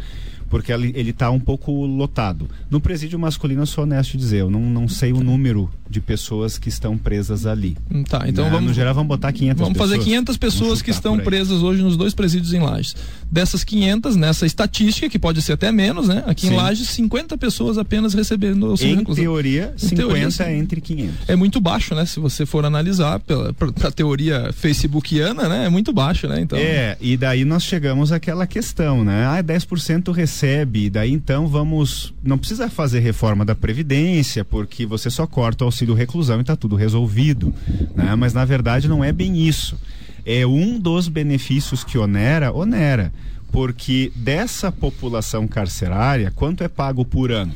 porque 0.51 0.73
ele 0.73 1.11
está 1.11 1.31
um 1.31 1.39
pouco 1.39 1.87
lotado. 1.87 2.51
No 2.69 2.81
presídio 2.81 3.19
masculino, 3.19 3.63
eu 3.63 3.67
sou 3.67 3.85
honesto 3.85 4.13
de 4.13 4.19
dizer, 4.19 4.41
eu 4.41 4.51
não, 4.51 4.61
não 4.61 4.89
sei 4.89 5.13
o 5.13 5.23
número 5.23 5.71
de 5.89 6.01
pessoas 6.01 6.59
que 6.59 6.69
estão 6.69 6.99
presas 6.99 7.47
ali. 7.47 7.77
Tá, 8.09 8.29
então 8.29 8.45
né? 8.45 8.51
vamos. 8.51 8.69
No 8.69 8.75
geral, 8.75 8.93
vamos 8.93 9.09
botar 9.09 9.33
500 9.33 9.61
Vamos 9.61 9.73
pessoas. 9.75 9.91
fazer 9.91 10.05
500 10.05 10.37
pessoas 10.37 10.83
que 10.83 10.91
estão 10.91 11.19
presas 11.19 11.63
hoje 11.63 11.83
nos 11.83 11.97
dois 11.97 12.13
presídios 12.15 12.53
em 12.53 12.61
Lages. 12.61 12.97
Dessas 13.31 13.63
500, 13.63 14.17
nessa 14.17 14.45
estatística, 14.45 15.09
que 15.09 15.19
pode 15.19 15.41
ser 15.43 15.53
até 15.53 15.71
menos, 15.71 16.09
né? 16.09 16.25
Aqui 16.27 16.49
Sim. 16.49 16.55
em 16.55 16.57
Lages, 16.57 16.89
50 16.89 17.39
pessoas 17.39 17.79
apenas 17.79 18.13
recebendo 18.13 18.67
auxílio 18.67 18.95
em 18.95 18.99
reclusão. 18.99 19.23
Teoria, 19.23 19.73
em 19.75 19.79
50 19.79 20.37
teoria, 20.37 20.57
entre 20.57 20.81
500. 20.81 21.15
É 21.29 21.37
muito 21.37 21.61
baixo, 21.61 21.95
né? 21.95 22.05
Se 22.05 22.19
você 22.19 22.45
for 22.45 22.65
analisar 22.65 23.21
pela 23.21 23.53
pra, 23.53 23.73
pra 23.73 23.91
teoria 23.91 24.53
facebookiana, 24.53 25.49
né? 25.49 25.67
É 25.67 25.69
muito 25.69 25.93
baixo, 25.93 26.27
né? 26.27 26.41
Então... 26.41 26.59
É, 26.59 26.97
e 27.01 27.17
daí 27.17 27.45
nós 27.45 27.63
chegamos 27.63 28.11
àquela 28.13 28.47
questão, 28.47 29.05
né? 29.05 29.27
Ah, 29.27 29.43
10% 29.43 30.13
recebe, 30.13 30.91
daí 30.91 31.13
então 31.13 31.47
vamos. 31.47 32.13
Não 32.23 32.39
precisa 32.39 32.69
fazer 32.69 33.01
reforma 33.01 33.45
da 33.45 33.55
Previdência, 33.55 34.45
porque 34.45 34.87
você 34.87 35.11
só 35.11 35.27
corta 35.27 35.65
o 35.65 35.67
auxílio 35.67 35.95
reclusão 35.95 36.39
e 36.39 36.41
está 36.41 36.57
tudo 36.57 36.77
resolvido. 36.77 37.55
Né? 37.95 38.15
Mas 38.17 38.33
na 38.35 38.45
verdade 38.45 38.89
não 38.89 39.05
é 39.05 39.13
bem 39.13 39.47
isso. 39.47 39.77
É 40.25 40.47
um 40.47 40.79
dos 40.79 41.09
benefícios 41.09 41.85
que 41.85 41.99
onera, 41.99 42.53
onera. 42.53 43.13
Porque 43.53 44.13
dessa 44.15 44.71
população 44.71 45.49
carcerária, 45.49 46.31
quanto 46.31 46.63
é 46.63 46.69
pago 46.69 47.05
por 47.05 47.33
ano? 47.33 47.53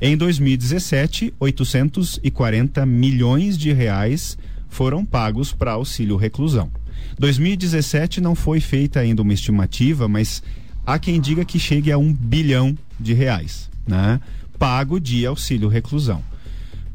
Em 0.00 0.16
2017, 0.16 1.32
840 1.38 2.84
milhões 2.84 3.56
de 3.56 3.72
reais 3.72 4.36
foram 4.68 5.04
pagos 5.04 5.52
para 5.52 5.72
auxílio 5.72 6.16
reclusão. 6.16 6.70
2017 7.18 8.20
não 8.20 8.34
foi 8.34 8.60
feita 8.60 9.00
ainda 9.00 9.22
uma 9.22 9.32
estimativa, 9.32 10.06
mas 10.06 10.42
há 10.84 10.98
quem 10.98 11.20
diga 11.20 11.44
que 11.44 11.58
chegue 11.58 11.90
a 11.90 11.96
um 11.96 12.12
bilhão 12.12 12.76
de 13.00 13.14
reais, 13.14 13.70
né? 13.86 14.20
Pago 14.58 15.00
de 15.00 15.24
auxílio 15.24 15.68
reclusão. 15.68 16.22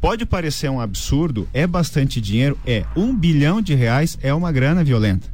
Pode 0.01 0.25
parecer 0.25 0.69
um 0.69 0.81
absurdo, 0.81 1.47
é 1.53 1.65
bastante 1.67 2.19
dinheiro, 2.19 2.57
é. 2.65 2.83
Um 2.95 3.15
bilhão 3.15 3.61
de 3.61 3.75
reais 3.75 4.17
é 4.23 4.33
uma 4.33 4.51
grana 4.51 4.83
violenta. 4.83 5.29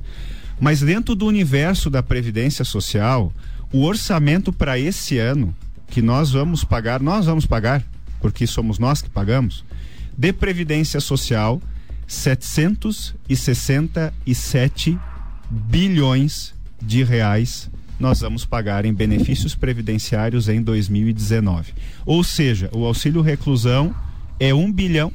Mas 0.60 0.82
dentro 0.82 1.16
do 1.16 1.26
universo 1.26 1.90
da 1.90 2.04
Previdência 2.04 2.66
Social, 2.66 3.32
o 3.72 3.86
orçamento 3.86 4.52
para 4.52 4.78
esse 4.78 5.18
ano, 5.18 5.56
que 5.90 6.02
nós 6.02 6.32
vamos 6.32 6.66
pagar, 6.66 7.02
nós 7.02 7.28
vamos 7.28 7.46
pagar, 7.46 7.82
porque 8.20 8.46
somos 8.46 8.78
nós 8.78 9.02
que 9.02 9.10
pagamos, 9.10 9.64
de 10.18 10.34
Previdência 10.34 11.00
Social, 11.00 11.62
767 12.06 15.00
bilhões 15.50 16.54
de 16.82 17.04
reais 17.04 17.70
nós 18.00 18.20
vamos 18.20 18.46
pagar 18.46 18.86
em 18.86 18.94
benefícios 18.94 19.56
previdenciários 19.56 20.48
em 20.48 20.62
2019. 20.62 21.74
Ou 22.06 22.24
seja, 22.24 22.70
o 22.72 22.86
auxílio 22.86 23.22
reclusão 23.22 23.96
é 24.40 24.54
um 24.54 24.72
bilhão 24.72 25.12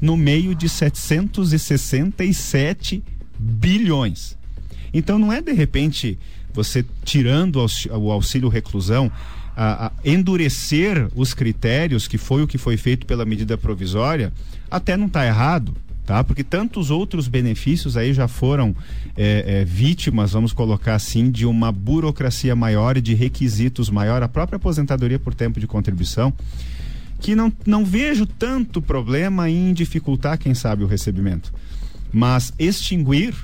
no 0.00 0.16
meio 0.16 0.54
de 0.54 0.68
767 0.68 3.02
bilhões. 3.38 4.38
Então 4.92 5.18
não 5.18 5.32
é 5.32 5.42
de 5.42 5.52
repente 5.52 6.16
você 6.52 6.84
tirando 7.04 7.64
o 7.90 8.12
auxílio 8.12 8.48
reclusão 8.48 9.10
a, 9.56 9.86
a 9.86 9.92
endurecer 10.04 11.08
os 11.14 11.32
critérios, 11.34 12.06
que 12.06 12.18
foi 12.18 12.42
o 12.42 12.46
que 12.46 12.58
foi 12.58 12.76
feito 12.76 13.06
pela 13.06 13.24
medida 13.24 13.58
provisória, 13.58 14.32
até 14.70 14.96
não 14.96 15.06
está 15.06 15.26
errado 15.26 15.74
tá? 16.04 16.22
Porque 16.22 16.44
tantos 16.44 16.90
outros 16.90 17.28
benefícios 17.28 17.96
aí 17.96 18.12
já 18.12 18.28
foram 18.28 18.74
é, 19.16 19.60
é, 19.60 19.64
vítimas, 19.64 20.32
vamos 20.32 20.52
colocar 20.52 20.94
assim, 20.94 21.30
de 21.30 21.46
uma 21.46 21.72
burocracia 21.72 22.54
maior 22.54 22.96
e 22.96 23.00
de 23.00 23.14
requisitos 23.14 23.90
maior, 23.90 24.22
a 24.22 24.28
própria 24.28 24.56
aposentadoria 24.56 25.18
por 25.18 25.34
tempo 25.34 25.58
de 25.58 25.66
contribuição, 25.66 26.32
que 27.24 27.34
não, 27.34 27.50
não 27.64 27.86
vejo 27.86 28.26
tanto 28.26 28.82
problema 28.82 29.48
em 29.48 29.72
dificultar, 29.72 30.36
quem 30.36 30.52
sabe, 30.52 30.84
o 30.84 30.86
recebimento. 30.86 31.54
Mas 32.12 32.52
extinguir 32.58 33.34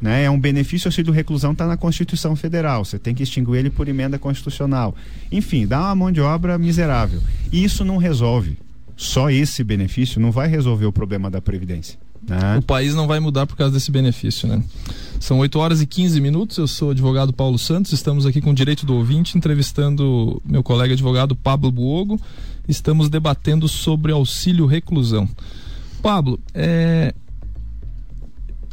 né, 0.00 0.24
é 0.24 0.30
um 0.30 0.40
benefício 0.40 0.88
auxílio 0.88 1.12
reclusão 1.12 1.52
está 1.52 1.66
na 1.66 1.76
Constituição 1.76 2.34
Federal. 2.34 2.82
Você 2.82 2.98
tem 2.98 3.14
que 3.14 3.22
extinguir 3.22 3.56
ele 3.56 3.68
por 3.68 3.88
emenda 3.88 4.18
constitucional. 4.18 4.94
Enfim, 5.30 5.66
dá 5.66 5.80
uma 5.80 5.94
mão 5.94 6.10
de 6.10 6.18
obra 6.22 6.56
miserável. 6.56 7.20
E 7.52 7.62
isso 7.62 7.84
não 7.84 7.98
resolve. 7.98 8.56
Só 8.96 9.28
esse 9.28 9.62
benefício 9.62 10.18
não 10.18 10.32
vai 10.32 10.48
resolver 10.48 10.86
o 10.86 10.92
problema 10.92 11.30
da 11.30 11.42
previdência. 11.42 11.98
Né? 12.26 12.56
O 12.58 12.62
país 12.62 12.94
não 12.94 13.06
vai 13.06 13.20
mudar 13.20 13.46
por 13.46 13.54
causa 13.54 13.74
desse 13.74 13.90
benefício, 13.90 14.48
né? 14.48 14.62
São 15.20 15.38
8 15.38 15.58
horas 15.58 15.80
e 15.82 15.86
15 15.86 16.20
minutos. 16.20 16.56
Eu 16.56 16.66
sou 16.66 16.88
o 16.88 16.90
advogado 16.90 17.32
Paulo 17.32 17.58
Santos. 17.58 17.92
Estamos 17.92 18.26
aqui 18.26 18.40
com 18.40 18.50
o 18.50 18.54
direito 18.54 18.84
do 18.86 18.94
ouvinte, 18.94 19.36
entrevistando 19.36 20.40
meu 20.44 20.62
colega 20.62 20.94
advogado 20.94 21.36
Pablo 21.36 21.70
Buogo. 21.70 22.20
Estamos 22.68 23.08
debatendo 23.08 23.68
sobre 23.68 24.12
auxílio 24.12 24.66
reclusão. 24.66 25.28
Pablo, 26.02 26.38
é... 26.54 27.14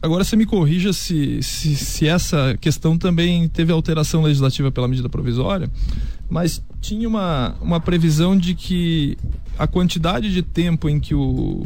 agora 0.01 0.23
você 0.23 0.35
me 0.35 0.45
corrija 0.45 0.93
se, 0.93 1.41
se, 1.41 1.75
se 1.75 2.07
essa 2.07 2.57
questão 2.59 2.97
também 2.97 3.47
teve 3.47 3.71
alteração 3.71 4.21
legislativa 4.21 4.71
pela 4.71 4.87
medida 4.87 5.09
provisória, 5.09 5.69
mas 6.29 6.63
tinha 6.81 7.07
uma, 7.07 7.55
uma 7.61 7.79
previsão 7.79 8.37
de 8.37 8.55
que 8.55 9.17
a 9.57 9.67
quantidade 9.67 10.31
de 10.31 10.41
tempo 10.41 10.89
em 10.89 10.99
que 10.99 11.13
o, 11.13 11.65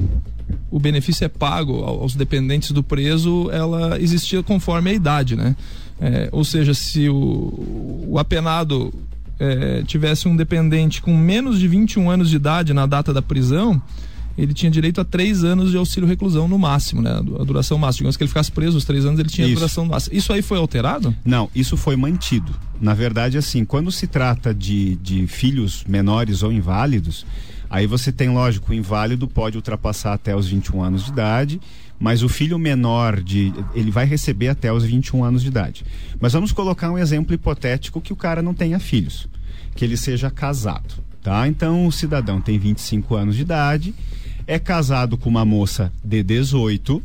o 0.70 0.80
benefício 0.80 1.26
é 1.26 1.30
pago 1.30 1.84
aos 1.84 2.16
dependentes 2.16 2.72
do 2.72 2.84
preso, 2.84 3.50
ela 3.52 4.00
existia 4.00 4.44
conforme 4.44 4.90
a 4.90 4.94
idade, 4.94 5.36
né? 5.36 5.56
É, 6.00 6.30
ou 6.32 6.44
seja, 6.44 6.74
se 6.74 7.10
o, 7.10 8.06
o 8.08 8.20
apenado 8.20 8.94
é, 9.40 9.84
tivesse 9.84 10.28
um 10.28 10.36
dependente 10.36 11.02
com 11.02 11.16
menos 11.16 11.60
de 11.60 11.68
21 11.68 12.10
anos 12.10 12.30
de 12.30 12.36
idade 12.36 12.74
na 12.74 12.86
data 12.86 13.14
da 13.14 13.22
prisão, 13.22 13.82
ele 14.38 14.54
tinha 14.54 14.70
direito 14.70 15.02
a 15.02 15.06
três 15.06 15.44
anos 15.44 15.72
de 15.72 15.78
auxílio 15.78 16.08
reclusão 16.08 16.48
no 16.48 16.60
máximo, 16.60 17.02
né? 17.02 17.12
A 17.40 17.44
duração 17.44 17.78
máxima. 17.78 18.02
Digamos 18.04 18.18
que 18.18 18.24
ele 18.24 18.28
ficasse 18.28 18.52
preso 18.52 18.78
os 18.78 18.86
três 18.86 19.04
anos, 19.04 19.20
ele 19.20 19.30
tinha 19.30 19.48
isso. 19.48 19.56
a 19.56 19.60
duração 19.60 19.86
máxima. 19.86 20.16
Isso 20.16 20.32
aí 20.32 20.44
foi 20.44 20.60
alterado? 20.60 21.16
Não, 21.26 21.50
isso 21.56 21.76
foi 21.76 21.96
mantido. 21.96 22.54
Na 22.80 22.94
verdade, 22.94 23.38
assim, 23.38 23.66
quando 23.66 23.92
se 23.92 24.06
trata 24.06 24.54
de, 24.54 24.96
de 24.98 25.26
filhos 25.26 25.84
menores 25.88 26.44
ou 26.44 26.52
inválidos, 26.52 27.26
Aí 27.70 27.86
você 27.86 28.12
tem, 28.12 28.30
lógico, 28.30 28.72
o 28.72 28.74
inválido 28.74 29.28
pode 29.28 29.58
ultrapassar 29.58 30.14
até 30.14 30.36
os 30.36 30.48
21 30.48 30.82
anos 30.82 31.04
de 31.04 31.12
idade, 31.12 31.62
mas 32.00 32.24
o 32.24 32.30
filho 32.30 32.60
menor 32.60 33.22
de 33.22 33.54
ele 33.74 33.92
vai 33.92 34.06
receber 34.06 34.50
até 34.50 34.72
os 34.72 34.84
21 34.84 35.24
anos 35.24 35.42
de 35.42 35.48
idade. 35.48 35.86
Mas 36.20 36.34
vamos 36.34 36.52
colocar 36.52 36.92
um 36.92 36.98
exemplo 36.98 37.34
hipotético 37.34 38.02
que 38.02 38.14
o 38.14 38.16
cara 38.16 38.42
não 38.42 38.54
tenha 38.54 38.80
filhos, 38.80 39.28
que 39.76 39.84
ele 39.84 39.98
seja 39.98 40.30
casado, 40.30 40.96
tá? 41.22 41.48
Então 41.48 41.88
o 41.88 41.92
cidadão 41.92 42.40
tem 42.40 42.58
25 42.58 43.16
anos 43.16 43.36
de 43.36 43.42
idade, 43.42 43.94
é 44.46 44.60
casado 44.60 45.18
com 45.18 45.30
uma 45.30 45.46
moça 45.46 45.92
de 46.04 46.24
18 46.24 47.02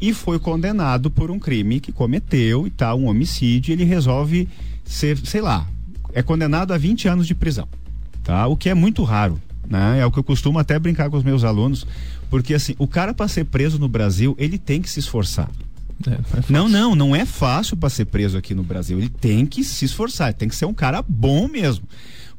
e 0.00 0.14
foi 0.14 0.38
condenado 0.38 1.10
por 1.10 1.30
um 1.30 1.38
crime 1.38 1.78
que 1.78 1.92
cometeu 1.92 2.66
e 2.66 2.70
tal, 2.70 2.98
um 2.98 3.06
homicídio, 3.06 3.70
e 3.70 3.74
ele 3.74 3.84
resolve 3.84 4.48
ser, 4.84 5.18
sei 5.18 5.42
lá, 5.42 5.66
é 6.12 6.22
condenado 6.22 6.72
a 6.72 6.78
20 6.78 7.06
anos 7.06 7.26
de 7.26 7.34
prisão, 7.34 7.68
tá? 8.24 8.46
O 8.46 8.56
que 8.56 8.70
é 8.70 8.74
muito 8.74 9.04
raro 9.04 9.40
né? 9.70 10.00
É 10.00 10.06
o 10.06 10.10
que 10.10 10.18
eu 10.18 10.24
costumo 10.24 10.58
até 10.58 10.78
brincar 10.78 11.08
com 11.08 11.16
os 11.16 11.22
meus 11.22 11.44
alunos, 11.44 11.86
porque 12.30 12.54
assim, 12.54 12.74
o 12.78 12.86
cara 12.86 13.12
para 13.12 13.28
ser 13.28 13.44
preso 13.44 13.78
no 13.78 13.88
Brasil, 13.88 14.34
ele 14.38 14.56
tem 14.56 14.80
que 14.80 14.88
se 14.88 15.00
esforçar. 15.00 15.50
É, 16.06 16.18
não, 16.48 16.66
não, 16.66 16.94
não 16.94 17.14
é 17.14 17.26
fácil 17.26 17.76
para 17.76 17.90
ser 17.90 18.06
preso 18.06 18.38
aqui 18.38 18.54
no 18.54 18.62
Brasil. 18.62 18.96
Ele 18.96 19.10
tem 19.10 19.44
que 19.44 19.62
se 19.62 19.84
esforçar, 19.84 20.32
tem 20.32 20.48
que 20.48 20.56
ser 20.56 20.64
um 20.64 20.72
cara 20.72 21.04
bom 21.06 21.46
mesmo 21.46 21.86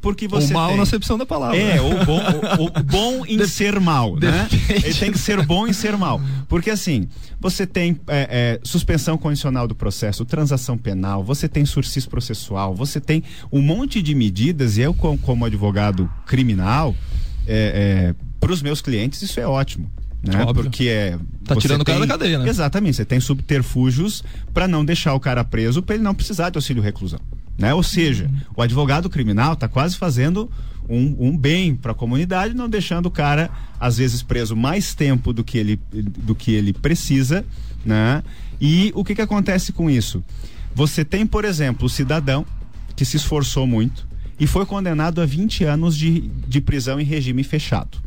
porque 0.02 0.28
você. 0.28 0.52
O 0.52 0.54
mal 0.54 0.70
tem... 0.70 0.78
na 0.78 0.84
acepção 0.84 1.18
da 1.18 1.26
palavra. 1.26 1.58
É, 1.58 1.80
o 1.80 2.04
bom, 2.04 2.20
o, 2.60 2.80
o 2.80 2.84
bom 2.84 3.26
em 3.26 3.46
ser 3.46 3.80
mal, 3.80 4.16
né? 4.16 4.50
Ele 4.68 4.94
tem 4.94 5.12
que 5.12 5.20
ser 5.20 5.46
bom 5.46 5.68
em 5.68 5.74
ser 5.74 5.96
mal. 5.96 6.20
Porque 6.50 6.72
assim, 6.72 7.08
você 7.40 7.68
tem 7.68 8.00
é, 8.08 8.58
é, 8.58 8.60
suspensão 8.64 9.18
condicional 9.18 9.68
do 9.68 9.76
processo, 9.76 10.26
transação 10.26 10.78
penal, 10.78 11.24
você 11.24 11.48
tem 11.48 11.64
sursis 11.66 12.06
processual, 12.06 12.74
você 12.74 13.00
tem 13.00 13.24
um 13.52 13.62
monte 13.62 14.02
de 14.02 14.16
medidas, 14.16 14.78
e 14.78 14.82
eu, 14.82 14.94
como 14.94 15.46
advogado 15.46 16.12
criminal, 16.26 16.96
é, 17.46 18.16
é 18.18 18.31
para 18.42 18.52
os 18.52 18.62
meus 18.62 18.82
clientes, 18.82 19.22
isso 19.22 19.40
é 19.40 19.48
ótimo. 19.48 19.90
Né? 20.24 20.44
Óbvio. 20.44 20.66
Porque 20.66 20.88
é. 20.88 21.18
Tá 21.46 21.56
tirando 21.56 21.86
tem... 21.86 21.96
o 21.96 21.98
cara 22.00 22.08
da 22.08 22.14
cadeia, 22.18 22.40
né? 22.40 22.50
Exatamente. 22.50 22.98
Você 22.98 23.06
tem 23.06 23.20
subterfúgios 23.20 24.24
para 24.54 24.68
não 24.68 24.84
deixar 24.84 25.14
o 25.14 25.20
cara 25.20 25.44
preso, 25.44 25.82
para 25.82 25.96
ele 25.96 26.04
não 26.04 26.14
precisar 26.14 26.50
de 26.50 26.58
auxílio 26.58 26.82
reclusão. 26.82 27.20
Né? 27.58 27.74
Ou 27.74 27.84
seja, 27.84 28.26
uhum. 28.26 28.42
o 28.58 28.62
advogado 28.62 29.10
criminal 29.10 29.54
está 29.54 29.68
quase 29.68 29.96
fazendo 29.96 30.50
um, 30.90 31.16
um 31.20 31.38
bem 31.38 31.76
para 31.76 31.92
a 31.92 31.96
comunidade, 31.96 32.54
não 32.56 32.68
deixando 32.68 33.06
o 33.06 33.12
cara, 33.12 33.50
às 33.80 33.98
vezes, 33.98 34.24
preso 34.24 34.56
mais 34.56 34.96
tempo 34.96 35.32
do 35.32 35.44
que 35.44 35.58
ele, 35.58 35.80
do 35.92 36.34
que 36.34 36.52
ele 36.52 36.74
precisa. 36.74 37.46
Né? 37.86 38.24
E 38.60 38.92
o 38.96 39.04
que, 39.04 39.16
que 39.16 39.22
acontece 39.22 39.72
com 39.72 39.90
isso? 39.90 40.24
Você 40.74 41.06
tem, 41.06 41.26
por 41.26 41.46
exemplo, 41.46 41.86
o 41.86 41.90
cidadão 41.90 42.46
que 42.96 43.06
se 43.06 43.18
esforçou 43.18 43.68
muito 43.68 44.08
e 44.40 44.48
foi 44.48 44.66
condenado 44.66 45.22
a 45.22 45.26
20 45.26 45.64
anos 45.64 45.96
de, 45.98 46.22
de 46.48 46.62
prisão 46.62 47.00
em 47.00 47.04
regime 47.04 47.44
fechado 47.44 48.02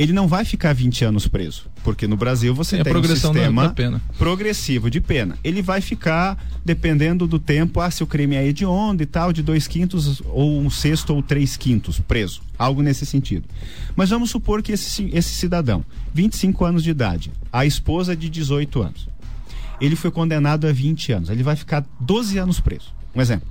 ele 0.00 0.14
não 0.14 0.26
vai 0.26 0.46
ficar 0.46 0.72
20 0.72 1.04
anos 1.04 1.28
preso, 1.28 1.66
porque 1.84 2.06
no 2.06 2.16
Brasil 2.16 2.54
você 2.54 2.82
tem, 2.82 2.84
tem 2.84 2.96
um 2.96 3.04
sistema 3.04 3.68
da, 3.68 3.90
da 3.90 4.00
progressivo 4.16 4.90
de 4.90 4.98
pena. 4.98 5.36
Ele 5.44 5.60
vai 5.60 5.82
ficar, 5.82 6.42
dependendo 6.64 7.26
do 7.26 7.38
tempo, 7.38 7.80
ah, 7.80 7.90
se 7.90 8.02
o 8.02 8.06
crime 8.06 8.34
é 8.34 8.46
hediondo 8.46 9.02
e 9.02 9.06
tal, 9.06 9.30
de 9.30 9.42
dois 9.42 9.68
quintos 9.68 10.22
ou 10.30 10.58
um 10.58 10.70
sexto 10.70 11.14
ou 11.14 11.22
três 11.22 11.54
quintos 11.54 12.00
preso, 12.00 12.40
algo 12.58 12.80
nesse 12.80 13.04
sentido. 13.04 13.44
Mas 13.94 14.08
vamos 14.08 14.30
supor 14.30 14.62
que 14.62 14.72
esse, 14.72 15.10
esse 15.12 15.34
cidadão, 15.34 15.84
25 16.14 16.64
anos 16.64 16.82
de 16.82 16.88
idade, 16.88 17.30
a 17.52 17.66
esposa 17.66 18.16
de 18.16 18.30
18 18.30 18.80
anos, 18.80 19.06
ele 19.82 19.96
foi 19.96 20.10
condenado 20.10 20.66
a 20.66 20.72
20 20.72 21.12
anos, 21.12 21.28
ele 21.28 21.42
vai 21.42 21.56
ficar 21.56 21.84
12 22.00 22.38
anos 22.38 22.58
preso. 22.58 22.94
Um 23.14 23.20
exemplo. 23.20 23.46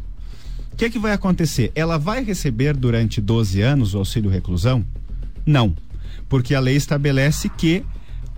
O 0.74 0.76
que, 0.76 0.86
é 0.86 0.90
que 0.90 0.98
vai 0.98 1.14
acontecer? 1.14 1.72
Ela 1.76 2.00
vai 2.00 2.24
receber 2.24 2.76
durante 2.76 3.22
12 3.22 3.62
anos 3.62 3.94
o 3.94 4.00
auxílio 4.00 4.32
reclusão? 4.32 4.84
Não 5.46 5.76
porque 6.30 6.54
a 6.54 6.60
lei 6.60 6.76
estabelece 6.76 7.50
que 7.50 7.84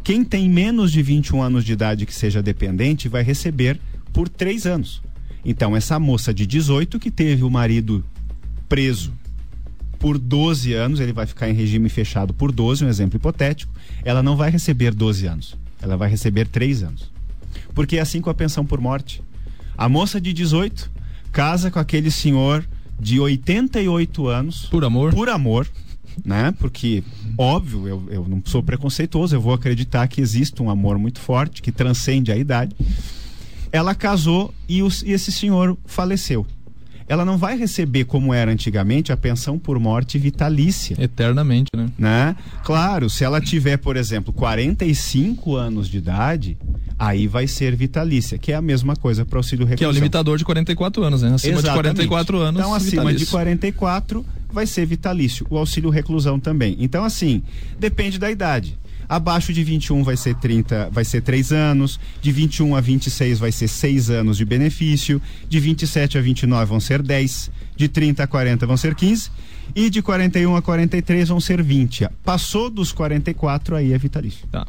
quem 0.04 0.24
tem 0.24 0.50
menos 0.50 0.92
de 0.92 1.04
21 1.04 1.44
anos 1.44 1.64
de 1.64 1.74
idade 1.74 2.06
que 2.06 2.14
seja 2.14 2.42
dependente 2.42 3.10
vai 3.10 3.22
receber 3.22 3.80
por 4.12 4.28
três 4.28 4.66
anos. 4.66 5.02
Então, 5.46 5.76
essa 5.76 6.00
moça 6.00 6.34
de 6.34 6.48
18 6.48 6.98
que 6.98 7.12
teve 7.12 7.44
o 7.44 7.50
marido 7.50 8.04
preso 8.68 9.14
por 10.00 10.18
12 10.18 10.74
anos, 10.74 11.00
ele 11.00 11.14
vai 11.14 11.28
ficar 11.28 11.50
em 11.50 11.54
regime 11.54 11.90
fechado 11.90 12.34
por 12.34 12.52
12, 12.52 12.86
um 12.86 12.90
exemplo 12.90 13.18
hipotético, 13.18 13.72
ela 14.04 14.24
não 14.24 14.36
vai 14.36 14.50
receber 14.50 14.94
12 14.94 15.28
anos, 15.28 15.56
ela 15.80 15.96
vai 15.96 16.10
receber 16.10 16.48
3 16.48 16.84
anos. 16.84 17.12
Porque 17.76 17.98
é 17.98 18.02
assim 18.02 18.22
com 18.22 18.30
a 18.30 18.34
pensão 18.34 18.66
por 18.66 18.80
morte. 18.80 19.22
A 19.78 19.88
moça 19.88 20.20
de 20.20 20.34
18 20.34 20.90
casa 21.32 21.70
com 21.70 21.80
aquele 21.80 22.10
senhor 22.10 22.66
de 23.00 23.20
88 23.20 24.28
anos. 24.28 24.66
Por 24.66 24.84
amor. 24.84 25.14
Por 25.14 25.30
amor 25.30 25.68
né? 26.24 26.54
Porque, 26.60 27.04
óbvio, 27.38 27.88
eu, 27.88 28.04
eu 28.10 28.28
não 28.28 28.42
sou 28.46 28.62
preconceituoso, 28.62 29.36
eu 29.36 29.42
vou 29.42 29.54
acreditar 29.54 30.08
que 30.08 30.22
existe 30.22 30.62
um 30.62 30.70
amor 30.70 30.98
muito 30.98 31.20
forte, 31.20 31.62
que 31.62 31.72
transcende 31.72 32.32
a 32.32 32.38
idade. 32.38 32.76
Ela 33.72 33.96
casou 33.96 34.54
e, 34.68 34.84
os, 34.84 35.02
e 35.04 35.12
esse 35.12 35.32
senhor 35.32 35.78
faleceu 35.86 36.46
ela 37.12 37.26
não 37.26 37.38
vai 37.38 37.58
receber 37.58 38.06
como 38.06 38.34
era 38.34 38.50
antigamente 38.50 39.12
a 39.12 39.18
pensão 39.18 39.60
por 39.60 39.78
morte 39.78 40.18
vitalícia. 40.18 40.96
Eternamente, 40.98 41.68
né? 41.76 41.90
né? 41.98 42.36
Claro, 42.64 43.10
se 43.10 43.26
ela 43.26 43.42
tiver, 43.42 43.76
por 43.76 43.98
exemplo, 43.98 44.32
45 44.32 45.58
anos 45.58 45.90
de 45.90 45.98
idade, 45.98 46.58
aí 46.98 47.28
vai 47.28 47.48
ser 47.48 47.76
vitalícia, 47.76 48.38
que 48.38 48.54
é 48.54 48.56
a 48.56 48.62
mesma 48.62 48.96
coisa 48.96 49.26
para 49.26 49.36
o 49.36 49.40
auxílio 49.40 49.66
reclusão. 49.66 49.78
Que 49.78 49.84
é 49.84 49.88
o 49.90 49.92
limitador 49.92 50.38
de 50.38 50.46
44 50.46 51.04
anos, 51.04 51.22
né? 51.22 51.34
Acima 51.34 51.60
Exatamente. 51.60 51.96
de 51.96 52.08
44 52.08 52.38
anos. 52.38 52.62
Então, 52.62 52.74
acima 52.74 53.02
vitalício. 53.02 53.26
de 53.26 53.32
44 53.32 54.26
vai 54.54 54.66
ser 54.66 54.86
vitalício. 54.86 55.46
O 55.50 55.58
auxílio 55.58 55.90
reclusão 55.90 56.40
também. 56.40 56.76
Então, 56.80 57.04
assim, 57.04 57.42
depende 57.80 58.20
da 58.20 58.30
idade. 58.30 58.78
Abaixo 59.08 59.52
de 59.52 59.62
21 59.62 60.04
vai 60.04 60.16
ser 60.16 60.36
30, 60.36 60.90
vai 60.90 61.04
ser 61.04 61.22
3 61.22 61.52
anos, 61.52 62.00
de 62.22 62.32
21 62.32 62.76
a 62.76 62.82
26 62.82 63.40
vai 63.40 63.52
ser 63.52 63.68
6 63.68 64.10
anos 64.10 64.38
de 64.38 64.46
benefício, 64.46 65.22
de 65.50 65.60
27 65.60 66.18
a 66.18 66.22
29 66.22 66.66
vão 66.66 66.80
ser 66.80 67.02
10, 67.02 67.52
de 67.76 67.90
30 67.90 68.24
a 68.24 68.28
40 68.28 68.66
vão 68.66 68.78
ser 68.78 68.96
15 68.96 69.30
e 69.76 69.90
de 69.90 70.02
41 70.02 70.56
a 70.56 70.62
43 70.62 71.28
vão 71.28 71.42
ser 71.42 71.62
20. 71.62 72.08
Passou 72.24 72.70
dos 72.70 72.92
44 72.94 73.76
aí 73.76 73.92
é 73.92 73.98
vitalício. 73.98 74.48
Tá. 74.50 74.66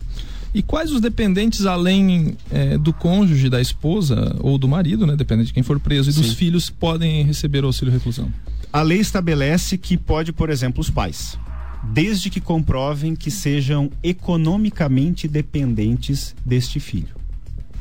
E 0.55 0.61
quais 0.61 0.90
os 0.90 1.01
dependentes, 1.01 1.64
além 1.64 2.37
é, 2.51 2.77
do 2.77 2.92
cônjuge, 2.92 3.49
da 3.49 3.61
esposa 3.61 4.37
ou 4.40 4.59
do 4.59 4.68
marido, 4.68 5.07
né? 5.07 5.16
Dependendo 5.16 5.47
de 5.47 5.53
quem 5.53 5.62
for 5.62 5.81
preso, 5.81 6.11
e 6.11 6.12
Sim. 6.12 6.21
dos 6.21 6.35
filhos, 6.35 6.68
podem 6.68 7.25
receber 7.25 7.64
o 7.64 7.68
auxílio 7.68 7.92
reclusão? 7.92 8.31
A 8.72 8.82
lei 8.82 8.98
estabelece 8.98 9.76
que 9.76 9.96
pode, 9.96 10.32
por 10.32 10.48
exemplo, 10.48 10.80
os 10.80 10.88
pais 10.88 11.38
desde 11.82 12.30
que 12.30 12.40
comprovem 12.40 13.16
que 13.16 13.30
sejam 13.30 13.90
economicamente 14.02 15.26
dependentes 15.26 16.35
deste 16.44 16.78
filho. 16.78 17.16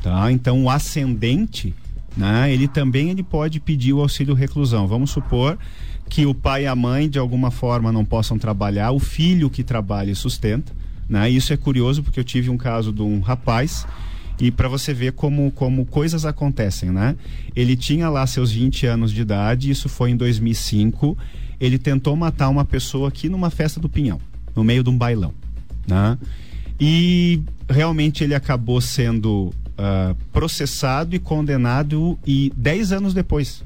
Tá? 0.02 0.32
Então, 0.32 0.64
o 0.64 0.70
ascendente, 0.70 1.72
né, 2.16 2.52
ele 2.52 2.66
também 2.66 3.10
ele 3.10 3.22
pode 3.22 3.60
pedir 3.60 3.92
o 3.92 4.00
auxílio 4.00 4.34
reclusão. 4.34 4.88
Vamos 4.88 5.10
supor 5.10 5.56
que 6.08 6.26
o 6.26 6.34
pai 6.34 6.64
e 6.64 6.66
a 6.66 6.74
mãe 6.74 7.08
de 7.08 7.18
alguma 7.18 7.50
forma 7.50 7.92
não 7.92 8.04
possam 8.04 8.36
trabalhar, 8.36 8.90
o 8.90 8.98
filho 8.98 9.48
que 9.48 9.62
trabalha 9.62 10.10
e 10.10 10.16
sustenta. 10.16 10.72
Né? 11.08 11.30
Isso 11.30 11.52
é 11.52 11.56
curioso 11.56 12.02
porque 12.02 12.18
eu 12.18 12.24
tive 12.24 12.50
um 12.50 12.58
caso 12.58 12.92
de 12.92 13.02
um 13.02 13.20
rapaz 13.20 13.86
e 14.42 14.50
para 14.50 14.68
você 14.68 14.92
ver 14.92 15.12
como, 15.12 15.50
como 15.52 15.86
coisas 15.86 16.26
acontecem, 16.26 16.90
né? 16.90 17.16
Ele 17.56 17.76
tinha 17.76 18.10
lá 18.10 18.26
seus 18.26 18.52
20 18.52 18.86
anos 18.86 19.10
de 19.10 19.22
idade, 19.22 19.70
isso 19.70 19.88
foi 19.88 20.10
em 20.10 20.16
2005 20.16 21.16
ele 21.62 21.78
tentou 21.78 22.16
matar 22.16 22.48
uma 22.48 22.64
pessoa 22.64 23.08
aqui 23.08 23.28
numa 23.28 23.48
festa 23.48 23.78
do 23.78 23.88
Pinhão, 23.88 24.20
no 24.52 24.64
meio 24.64 24.82
de 24.82 24.90
um 24.90 24.98
bailão, 24.98 25.32
né? 25.86 26.18
E 26.80 27.40
realmente 27.70 28.24
ele 28.24 28.34
acabou 28.34 28.80
sendo 28.80 29.52
uh, 29.78 30.16
processado 30.32 31.14
e 31.14 31.20
condenado 31.20 32.18
e 32.26 32.52
10 32.56 32.92
anos 32.94 33.14
depois. 33.14 33.62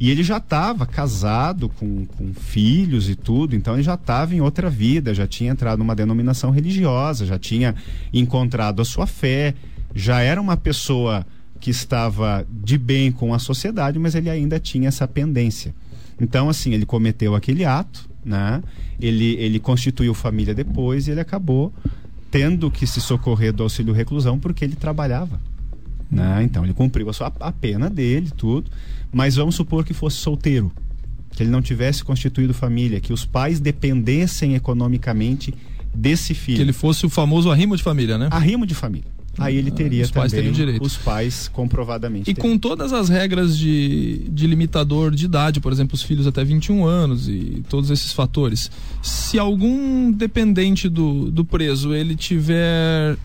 E 0.00 0.10
ele 0.10 0.24
já 0.24 0.38
estava 0.38 0.84
casado 0.86 1.68
com, 1.68 2.04
com 2.04 2.34
filhos 2.34 3.08
e 3.08 3.14
tudo, 3.14 3.54
então 3.54 3.74
ele 3.74 3.84
já 3.84 3.94
estava 3.94 4.34
em 4.34 4.40
outra 4.40 4.68
vida, 4.68 5.14
já 5.14 5.24
tinha 5.24 5.52
entrado 5.52 5.78
numa 5.78 5.94
denominação 5.94 6.50
religiosa, 6.50 7.24
já 7.24 7.38
tinha 7.38 7.76
encontrado 8.12 8.82
a 8.82 8.84
sua 8.84 9.06
fé, 9.06 9.54
já 9.94 10.20
era 10.20 10.40
uma 10.40 10.56
pessoa 10.56 11.24
que 11.60 11.70
estava 11.70 12.46
de 12.50 12.76
bem 12.76 13.12
com 13.12 13.32
a 13.32 13.38
sociedade, 13.38 13.98
mas 13.98 14.14
ele 14.14 14.28
ainda 14.28 14.58
tinha 14.58 14.88
essa 14.88 15.06
pendência. 15.06 15.74
Então, 16.20 16.48
assim, 16.48 16.74
ele 16.74 16.84
cometeu 16.84 17.34
aquele 17.34 17.64
ato, 17.64 18.08
né? 18.24 18.62
Ele, 19.00 19.34
ele 19.36 19.58
constituiu 19.58 20.12
família 20.14 20.54
depois 20.54 21.06
e 21.06 21.12
ele 21.12 21.20
acabou 21.20 21.72
tendo 22.30 22.70
que 22.70 22.86
se 22.86 23.00
socorrer 23.00 23.52
do 23.52 23.62
auxílio 23.62 23.94
reclusão 23.94 24.38
porque 24.38 24.64
ele 24.64 24.76
trabalhava. 24.76 25.40
Né? 26.10 26.42
Então, 26.42 26.64
ele 26.64 26.74
cumpriu 26.74 27.08
a, 27.08 27.12
sua, 27.12 27.32
a 27.40 27.52
pena 27.52 27.88
dele, 27.88 28.30
tudo. 28.36 28.70
Mas 29.12 29.36
vamos 29.36 29.54
supor 29.54 29.84
que 29.84 29.94
fosse 29.94 30.16
solteiro, 30.16 30.72
que 31.30 31.42
ele 31.42 31.50
não 31.50 31.62
tivesse 31.62 32.04
constituído 32.04 32.52
família, 32.52 33.00
que 33.00 33.12
os 33.12 33.24
pais 33.24 33.60
dependessem 33.60 34.54
economicamente 34.54 35.54
desse 35.94 36.34
filho. 36.34 36.56
Que 36.56 36.62
ele 36.62 36.72
fosse 36.72 37.06
o 37.06 37.08
famoso 37.08 37.50
arrimo 37.50 37.76
de 37.76 37.82
família, 37.82 38.18
né? 38.18 38.28
Arrimo 38.30 38.66
de 38.66 38.74
família 38.74 39.13
aí 39.38 39.56
ele 39.56 39.70
teria 39.70 40.04
os 40.04 40.10
pais 40.10 40.32
também 40.32 40.52
direito. 40.52 40.82
os 40.82 40.96
pais 40.96 41.48
comprovadamente. 41.48 42.30
E 42.30 42.34
teriam. 42.34 42.52
com 42.52 42.58
todas 42.58 42.92
as 42.92 43.08
regras 43.08 43.56
de, 43.56 44.26
de 44.28 44.46
limitador 44.46 45.14
de 45.14 45.24
idade, 45.24 45.60
por 45.60 45.72
exemplo, 45.72 45.94
os 45.94 46.02
filhos 46.02 46.26
até 46.26 46.44
21 46.44 46.84
anos 46.84 47.28
e 47.28 47.62
todos 47.68 47.90
esses 47.90 48.12
fatores, 48.12 48.70
se 49.02 49.38
algum 49.38 50.10
dependente 50.10 50.88
do, 50.88 51.30
do 51.30 51.44
preso 51.44 51.94
ele 51.94 52.14
tiver 52.14 53.16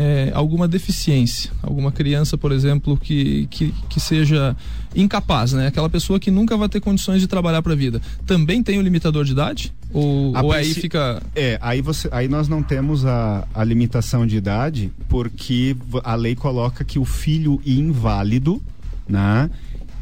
é, 0.00 0.30
alguma 0.32 0.66
deficiência, 0.66 1.50
alguma 1.62 1.92
criança, 1.92 2.38
por 2.38 2.52
exemplo, 2.52 2.96
que, 2.96 3.46
que, 3.50 3.74
que 3.86 4.00
seja 4.00 4.56
incapaz, 4.96 5.52
né? 5.52 5.66
Aquela 5.66 5.90
pessoa 5.90 6.18
que 6.18 6.30
nunca 6.30 6.56
vai 6.56 6.70
ter 6.70 6.80
condições 6.80 7.20
de 7.20 7.28
trabalhar 7.28 7.60
para 7.60 7.74
a 7.74 7.76
vida, 7.76 8.00
também 8.24 8.62
tem 8.62 8.78
o 8.78 8.82
limitador 8.82 9.26
de 9.26 9.32
idade? 9.32 9.74
Ou, 9.92 10.34
ou 10.34 10.52
aí 10.52 10.72
fica. 10.72 11.22
É, 11.36 11.58
aí, 11.60 11.82
você, 11.82 12.08
aí 12.12 12.28
nós 12.28 12.48
não 12.48 12.62
temos 12.62 13.04
a, 13.04 13.46
a 13.54 13.62
limitação 13.62 14.26
de 14.26 14.38
idade, 14.38 14.90
porque 15.06 15.76
a 16.02 16.14
lei 16.14 16.34
coloca 16.34 16.82
que 16.82 16.98
o 16.98 17.04
filho 17.04 17.60
inválido, 17.66 18.62
né? 19.06 19.50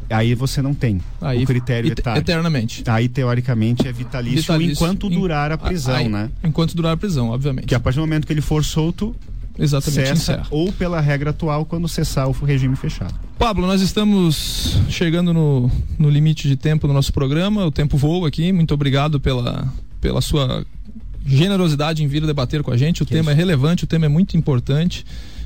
Aí 0.09 0.33
você 0.33 0.61
não 0.61 0.73
tem 0.73 1.01
aí, 1.19 1.43
o 1.43 1.45
critério 1.45 1.91
etário. 1.91 2.21
Eternamente. 2.21 2.83
Aí, 2.87 3.09
teoricamente, 3.09 3.85
é 3.85 3.91
vitalício, 3.91 4.41
vitalício 4.41 4.71
enquanto 4.71 5.09
durar 5.09 5.51
a 5.51 5.57
prisão, 5.57 5.95
aí, 5.95 6.07
né? 6.07 6.31
Enquanto 6.41 6.73
durar 6.73 6.93
a 6.93 6.97
prisão, 6.97 7.31
obviamente. 7.31 7.67
Que 7.67 7.75
a 7.75 7.79
partir 7.81 7.97
do 7.97 8.01
momento 8.03 8.25
que 8.25 8.31
ele 8.31 8.41
for 8.41 8.63
solto, 8.63 9.13
Exatamente, 9.59 10.07
cessa, 10.07 10.33
encerra. 10.33 10.47
ou 10.49 10.71
pela 10.71 11.01
regra 11.01 11.31
atual, 11.31 11.65
quando 11.65 11.87
cessar 11.87 12.27
o 12.27 12.31
regime 12.31 12.75
fechado. 12.75 13.13
Pablo, 13.37 13.67
nós 13.67 13.81
estamos 13.81 14.79
chegando 14.89 15.33
no, 15.33 15.69
no 15.97 16.09
limite 16.09 16.47
de 16.47 16.55
tempo 16.55 16.87
do 16.87 16.93
nosso 16.93 17.11
programa, 17.11 17.65
o 17.65 17.71
tempo 17.71 17.97
voa 17.97 18.27
aqui, 18.27 18.51
muito 18.51 18.73
obrigado 18.73 19.19
pela, 19.19 19.67
pela 19.99 20.21
sua 20.21 20.65
generosidade 21.25 22.03
em 22.03 22.07
vir 22.07 22.25
debater 22.25 22.63
com 22.63 22.71
a 22.71 22.77
gente, 22.77 23.03
o 23.03 23.05
que 23.05 23.13
tema 23.13 23.31
isso? 23.31 23.39
é 23.39 23.43
relevante, 23.43 23.83
o 23.83 23.87
tema 23.87 24.05
é 24.05 24.09
muito 24.09 24.37
importante. 24.37 25.05